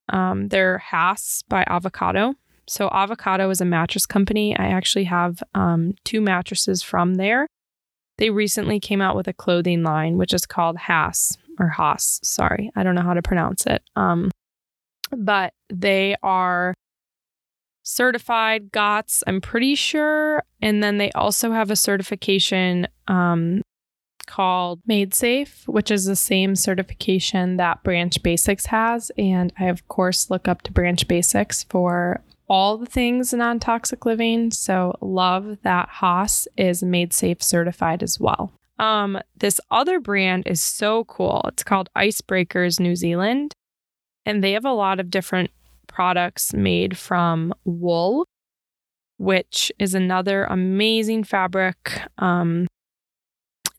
Um, 0.10 0.50
they're 0.50 0.78
Haas 0.78 1.44
by 1.50 1.64
Avocado. 1.68 2.36
So, 2.68 2.90
Avocado 2.92 3.50
is 3.52 3.62
a 3.62 3.66
mattress 3.66 4.06
company. 4.08 4.58
I 4.58 4.68
actually 4.68 5.04
have 5.04 5.44
um, 5.54 5.94
two 6.04 6.20
mattresses 6.20 6.82
from 6.82 7.16
there. 7.16 7.48
They 8.18 8.32
recently 8.32 8.80
came 8.80 9.02
out 9.02 9.16
with 9.16 9.28
a 9.28 9.34
clothing 9.34 9.84
line, 9.84 10.18
which 10.18 10.34
is 10.34 10.46
called 10.46 10.78
Haas 10.78 11.38
or 11.60 11.68
Haas. 11.68 12.20
Sorry, 12.24 12.72
I 12.76 12.84
don't 12.84 12.96
know 12.96 13.04
how 13.04 13.14
to 13.14 13.22
pronounce 13.22 13.68
it. 13.68 13.84
Um, 13.96 14.32
but 15.12 15.54
they 15.70 16.16
are 16.24 16.74
certified 17.86 18.72
GOTS, 18.72 19.24
I'm 19.28 19.40
pretty 19.40 19.76
sure. 19.76 20.44
And 20.62 20.84
then 20.84 20.98
they 20.98 21.12
also 21.12 21.52
have 21.52 21.72
a 21.72 21.76
certification 21.76 22.88
um, 23.08 23.62
called 24.26 24.82
Made 24.86 25.14
Safe, 25.14 25.64
which 25.68 25.92
is 25.92 26.06
the 26.06 26.16
same 26.16 26.56
certification 26.56 27.58
that 27.58 27.84
Branch 27.84 28.22
Basics 28.22 28.66
has. 28.68 29.12
And 29.18 29.54
I, 29.58 29.66
of 29.66 29.88
course, 29.88 30.30
look 30.30 30.48
up 30.48 30.64
to 30.64 30.72
Branch 30.72 31.08
Basics 31.08 31.64
for 31.64 32.22
all 32.48 32.78
the 32.78 32.86
things 32.86 33.34
non 33.34 33.60
toxic 33.60 34.06
living. 34.06 34.52
So, 34.52 34.98
love 35.02 35.58
that 35.64 35.90
Haas 35.90 36.48
is 36.58 36.84
Made 36.84 37.14
Safe 37.14 37.42
certified 37.42 38.04
as 38.04 38.20
well. 38.20 38.52
Um, 38.78 39.20
this 39.38 39.62
other 39.72 40.00
brand 40.00 40.48
is 40.48 40.62
so 40.62 41.06
cool. 41.06 41.44
It's 41.48 41.64
called 41.64 41.90
Icebreakers 41.96 42.80
New 42.80 42.96
Zealand, 42.96 43.54
and 44.26 44.44
they 44.44 44.52
have 44.52 44.66
a 44.66 44.74
lot 44.74 45.00
of 45.00 45.10
different 45.10 45.52
products 45.96 46.54
made 46.54 46.98
from 46.98 47.54
wool, 47.64 48.28
which 49.18 49.72
is 49.80 49.96
another 49.96 50.44
amazing 50.44 51.24
fabric 51.24 52.02
um, 52.18 52.68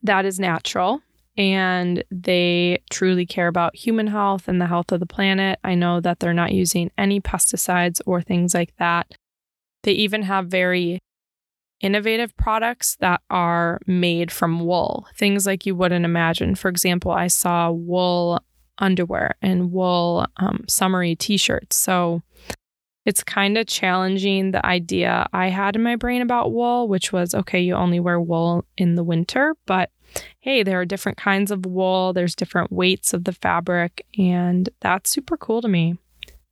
that 0.01 0.25
is 0.25 0.39
natural 0.39 0.99
and 1.37 2.03
they 2.09 2.81
truly 2.89 3.27
care 3.27 3.47
about 3.47 3.75
human 3.75 4.07
health 4.07 4.47
and 4.47 4.59
the 4.59 4.65
health 4.65 4.91
of 4.91 4.99
the 4.99 5.05
planet. 5.05 5.59
I 5.63 5.75
know 5.75 6.01
that 6.01 6.19
they're 6.19 6.33
not 6.33 6.53
using 6.53 6.89
any 6.97 7.21
pesticides 7.21 8.01
or 8.07 8.19
things 8.19 8.55
like 8.55 8.73
that. 8.79 9.13
They 9.83 9.91
even 9.91 10.23
have 10.23 10.47
very 10.47 10.97
innovative 11.81 12.35
products 12.35 12.97
that 12.99 13.21
are 13.29 13.79
made 13.85 14.31
from 14.31 14.65
wool, 14.65 15.05
things 15.15 15.45
like 15.45 15.67
you 15.67 15.75
wouldn't 15.75 16.05
imagine. 16.05 16.55
For 16.55 16.69
example, 16.69 17.11
I 17.11 17.27
saw 17.27 17.69
wool 17.69 18.39
underwear 18.79 19.35
and 19.41 19.71
wool 19.71 20.25
um, 20.37 20.65
summery 20.67 21.15
t 21.15 21.37
shirts. 21.37 21.75
So 21.75 22.21
it's 23.05 23.23
kind 23.23 23.57
of 23.57 23.67
challenging 23.67 24.51
the 24.51 24.65
idea 24.65 25.27
I 25.31 25.47
had 25.47 25.77
in 25.77 25.83
my 25.83 25.95
brain 25.95 26.21
about 26.21 26.51
wool, 26.51 26.89
which 26.89 27.13
was 27.13 27.33
okay, 27.33 27.61
you 27.61 27.73
only 27.73 28.01
wear 28.01 28.19
wool 28.19 28.65
in 28.77 28.95
the 28.95 29.03
winter, 29.03 29.55
but 29.65 29.91
hey, 30.39 30.61
there 30.61 30.79
are 30.81 30.85
different 30.85 31.17
kinds 31.17 31.49
of 31.49 31.65
wool, 31.65 32.11
there's 32.11 32.35
different 32.35 32.71
weights 32.71 33.13
of 33.13 33.23
the 33.23 33.33
fabric, 33.33 34.05
and 34.17 34.69
that's 34.81 35.09
super 35.09 35.37
cool 35.37 35.61
to 35.61 35.67
me. 35.67 35.95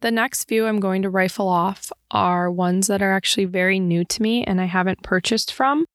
The 0.01 0.11
next 0.11 0.47
few 0.47 0.65
I'm 0.65 0.79
going 0.79 1.01
to 1.01 1.09
rifle 1.09 1.47
off 1.47 1.91
are 2.11 2.51
ones 2.51 2.87
that 2.87 3.01
are 3.01 3.13
actually 3.13 3.45
very 3.45 3.79
new 3.79 4.05
to 4.05 4.21
me 4.21 4.43
and 4.43 4.61
I 4.61 4.65
haven't 4.65 5.03
purchased 5.03 5.51
from, 5.51 5.85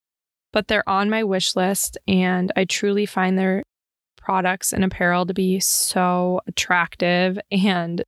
but 0.53 0.69
they're 0.69 0.89
on 0.89 1.09
my 1.09 1.25
wish 1.25 1.57
list, 1.57 1.97
and 2.07 2.53
I 2.57 2.65
truly 2.65 3.07
find 3.07 3.39
their 3.39 3.63
products 4.31 4.73
and 4.73 4.85
apparel 4.85 5.27
to 5.27 5.35
be 5.35 5.59
so 5.59 6.41
attractive 6.47 7.37
and 7.51 8.05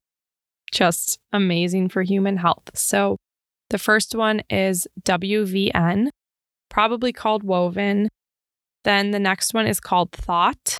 just 0.70 1.18
amazing 1.32 1.88
for 1.88 2.02
human 2.02 2.36
health. 2.36 2.70
So, 2.74 3.16
the 3.70 3.78
first 3.78 4.14
one 4.14 4.42
is 4.48 4.86
WVN, 5.02 6.10
probably 6.68 7.12
called 7.12 7.42
Woven. 7.42 8.08
Then 8.84 9.10
the 9.10 9.18
next 9.18 9.52
one 9.52 9.66
is 9.66 9.80
called 9.80 10.12
Thought. 10.12 10.78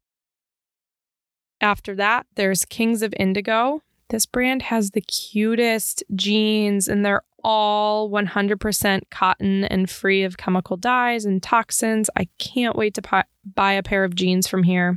After 1.61 1.97
that, 1.97 2.27
there's 2.37 2.65
Kings 2.65 3.03
of 3.03 3.13
Indigo. 3.19 3.81
This 4.11 4.27
brand 4.27 4.63
has 4.63 4.93
the 4.93 5.01
cutest 5.01 6.05
jeans, 6.15 6.87
and 6.87 7.05
they're 7.05 7.23
all 7.43 8.09
100% 8.11 9.01
cotton 9.11 9.65
and 9.65 9.91
free 9.91 10.23
of 10.23 10.37
chemical 10.37 10.77
dyes 10.77 11.25
and 11.25 11.43
toxins. 11.43 12.09
I 12.17 12.29
can't 12.39 12.77
wait 12.77 12.95
to 12.95 13.25
buy 13.57 13.73
a 13.73 13.83
pair 13.83 14.05
of 14.05 14.15
jeans 14.15 14.47
from 14.47 14.63
here. 14.63 14.95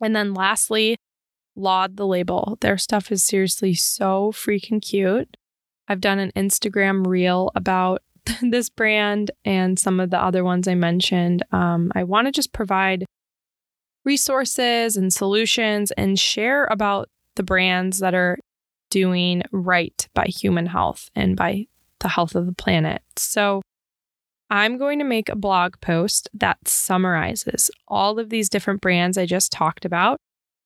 And 0.00 0.16
then 0.16 0.34
lastly, 0.34 0.96
Laude 1.56 1.96
the 1.96 2.06
label. 2.06 2.58
Their 2.60 2.78
stuff 2.78 3.10
is 3.12 3.24
seriously 3.24 3.74
so 3.74 4.32
freaking 4.32 4.80
cute. 4.80 5.36
I've 5.88 6.00
done 6.00 6.18
an 6.18 6.32
Instagram 6.36 7.06
reel 7.06 7.50
about 7.54 8.02
this 8.42 8.68
brand 8.68 9.30
and 9.44 9.78
some 9.78 10.00
of 10.00 10.10
the 10.10 10.22
other 10.22 10.44
ones 10.44 10.68
I 10.68 10.74
mentioned. 10.74 11.44
Um, 11.52 11.90
I 11.94 12.04
want 12.04 12.26
to 12.26 12.32
just 12.32 12.52
provide 12.52 13.04
resources 14.04 14.96
and 14.96 15.12
solutions 15.12 15.90
and 15.92 16.18
share 16.18 16.66
about 16.66 17.08
the 17.36 17.42
brands 17.42 17.98
that 17.98 18.14
are 18.14 18.38
doing 18.90 19.42
right 19.52 20.08
by 20.14 20.26
human 20.26 20.66
health 20.66 21.10
and 21.14 21.36
by 21.36 21.66
the 22.00 22.08
health 22.08 22.34
of 22.34 22.46
the 22.46 22.52
planet. 22.52 23.02
So, 23.16 23.62
I'm 24.50 24.78
going 24.78 24.98
to 24.98 25.04
make 25.04 25.28
a 25.28 25.36
blog 25.36 25.80
post 25.80 26.28
that 26.34 26.58
summarizes 26.66 27.70
all 27.86 28.18
of 28.18 28.30
these 28.30 28.48
different 28.48 28.80
brands 28.80 29.16
I 29.16 29.24
just 29.24 29.52
talked 29.52 29.84
about 29.84 30.18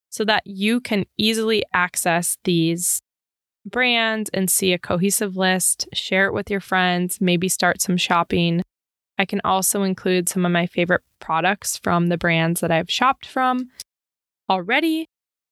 so 0.09 0.25
that 0.25 0.43
you 0.47 0.81
can 0.81 1.05
easily 1.19 1.65
access 1.75 2.39
these 2.45 3.03
brands 3.67 4.31
and 4.33 4.51
see 4.51 4.73
a 4.73 4.79
cohesive 4.79 5.37
list, 5.37 5.87
share 5.93 6.27
it 6.27 6.33
with 6.33 6.51
your 6.51 6.61
friends, 6.61 7.21
maybe 7.21 7.49
start 7.49 7.83
some 7.83 7.97
shopping. 7.97 8.63
I 9.19 9.27
can 9.27 9.41
also 9.45 9.83
include 9.83 10.29
some 10.29 10.47
of 10.47 10.53
my 10.53 10.67
favorite 10.67 11.03
products 11.21 11.77
from 11.77 12.07
the 12.07 12.19
brands 12.19 12.61
that 12.61 12.71
I've 12.71 12.91
shopped 12.91 13.27
from 13.27 13.69
already. 14.49 15.09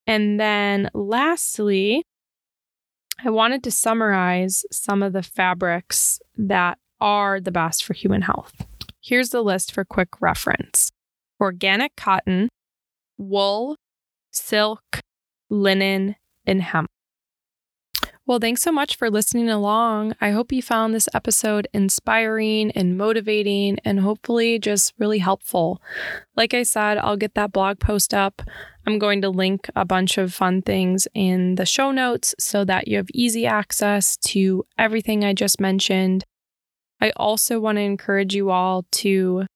And 0.07 0.40
then 0.40 0.90
lastly, 0.95 2.03
I 3.25 3.31
wanted 3.31 3.62
to 3.64 3.71
summarize 3.71 4.64
some 4.73 5.03
of 5.03 5.12
the 5.12 5.23
fabrics 5.23 6.18
that 6.37 6.79
are 7.03 7.41
the 7.41 7.51
best 7.51 7.85
for 7.85 7.95
human 7.95 8.23
health. 8.23 8.65
Here's 9.03 9.31
the 9.31 9.43
list 9.43 9.73
for 9.73 9.85
quick 9.85 10.21
reference 10.21 10.91
organic 11.41 11.97
cotton, 11.97 12.49
wool, 13.19 13.77
silk, 14.31 15.01
linen, 15.51 16.15
and 16.47 16.62
hemp. 16.62 16.88
Well, 18.25 18.38
thanks 18.38 18.62
so 18.62 18.71
much 18.71 18.95
for 18.95 19.11
listening 19.11 19.51
along. 19.51 20.15
I 20.21 20.31
hope 20.31 20.53
you 20.53 20.62
found 20.62 20.95
this 20.95 21.09
episode 21.12 21.67
inspiring 21.75 22.71
and 22.71 22.97
motivating 22.97 23.81
and 23.85 23.99
hopefully 23.99 24.61
just 24.61 24.95
really 24.97 25.19
helpful. 25.19 25.83
Like 26.37 26.55
I 26.55 26.62
said, 26.62 26.99
I'll 26.99 27.17
get 27.17 27.35
that 27.35 27.51
blog 27.51 27.81
post 27.81 28.15
up. 28.15 28.41
I'm 28.87 29.01
going 29.01 29.23
to 29.23 29.29
link 29.29 29.69
a 29.75 29.85
bunch 29.85 30.19
of 30.19 30.33
fun 30.33 30.62
things 30.62 31.09
in 31.15 31.57
the 31.57 31.67
show 31.67 31.91
notes 31.91 32.37
so 32.38 32.65
that 32.65 32.87
you 32.87 32.97
have 32.99 33.09
easy 33.12 33.45
access 33.45 34.17
to 34.29 34.65
everything 34.79 35.25
I 35.25 35.35
just 35.35 35.61
mentioned. 35.61 36.25
I 37.03 37.11
also 37.17 37.59
want 37.59 37.79
to 37.79 37.83
encourage 37.83 38.33
you 38.33 38.51
all 38.51 38.87
to 38.93 39.47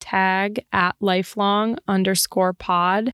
tag 0.00 0.66
at 0.70 0.96
lifelong 1.00 1.78
underscore 1.88 2.52
pod 2.52 3.10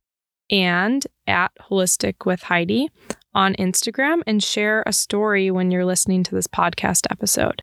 and 0.51 1.07
at 1.29 1.53
holistic 1.71 2.27
with 2.27 2.43
Heidi 2.43 2.89
on 3.33 3.55
Instagram 3.55 4.23
and 4.27 4.43
share 4.43 4.83
a 4.87 4.93
story 4.93 5.53
when 5.53 5.71
you're 5.71 5.85
listening 5.85 6.25
to 6.25 6.35
this 6.35 6.49
podcast 6.49 7.07
episode. 7.11 7.63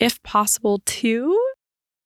If 0.00 0.20
possible, 0.24 0.82
too, 0.84 1.40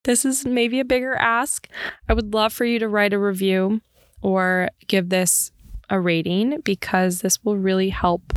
this 0.04 0.26
is 0.26 0.44
maybe 0.44 0.78
a 0.78 0.84
bigger 0.84 1.14
ask. 1.14 1.66
I 2.06 2.12
would 2.12 2.34
love 2.34 2.52
for 2.52 2.66
you 2.66 2.78
to 2.78 2.88
write 2.88 3.14
a 3.14 3.18
review 3.18 3.80
or 4.20 4.68
give 4.86 5.08
this 5.08 5.50
a 5.88 5.98
rating 5.98 6.60
because 6.60 7.22
this 7.22 7.42
will 7.42 7.56
really 7.56 7.88
help 7.88 8.34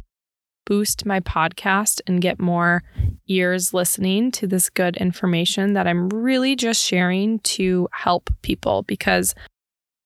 boost 0.68 1.06
my 1.06 1.22
podcast 1.22 2.02
and 2.08 2.22
get 2.22 2.42
more 2.42 2.84
ears 3.28 3.74
listening 3.74 4.32
to 4.34 4.46
this 4.46 4.70
good 4.70 4.98
information 4.98 5.74
that 5.74 5.88
I'm 5.88 6.10
really 6.10 6.58
just 6.58 6.84
sharing 6.84 7.40
to 7.40 7.88
help 7.94 8.30
people 8.42 8.84
because 8.84 9.34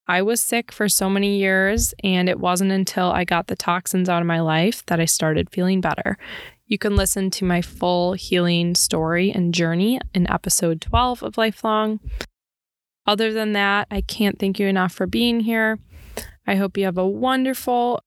I 0.07 0.21
was 0.21 0.41
sick 0.41 0.71
for 0.71 0.87
so 0.87 1.09
many 1.09 1.39
years, 1.39 1.93
and 2.03 2.29
it 2.29 2.39
wasn't 2.39 2.71
until 2.71 3.11
I 3.11 3.23
got 3.23 3.47
the 3.47 3.55
toxins 3.55 4.07
out 4.07 4.21
of 4.21 4.27
my 4.27 4.41
life 4.41 4.85
that 4.85 4.99
I 4.99 5.05
started 5.05 5.49
feeling 5.49 5.81
better. 5.81 6.17
You 6.67 6.77
can 6.77 6.95
listen 6.95 7.31
to 7.31 7.45
my 7.45 7.61
full 7.61 8.13
healing 8.13 8.75
story 8.75 9.31
and 9.31 9.53
journey 9.53 9.99
in 10.13 10.29
episode 10.29 10.79
12 10.81 11.23
of 11.23 11.37
Lifelong. 11.37 11.99
Other 13.07 13.33
than 13.33 13.53
that, 13.53 13.87
I 13.89 14.01
can't 14.01 14.37
thank 14.37 14.59
you 14.59 14.67
enough 14.67 14.91
for 14.91 15.07
being 15.07 15.39
here. 15.39 15.79
I 16.45 16.55
hope 16.55 16.77
you 16.77 16.85
have 16.85 16.97
a 16.97 17.07
wonderful 17.07 18.03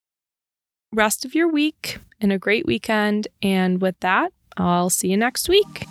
rest 0.94 1.24
of 1.24 1.35
your 1.35 1.48
week 1.48 1.98
and 2.20 2.33
a 2.33 2.38
great 2.38 2.66
weekend. 2.66 3.28
And 3.42 3.80
with 3.80 3.98
that, 4.00 4.33
I'll 4.57 4.90
see 4.90 5.09
you 5.09 5.16
next 5.16 5.48
week. 5.48 5.87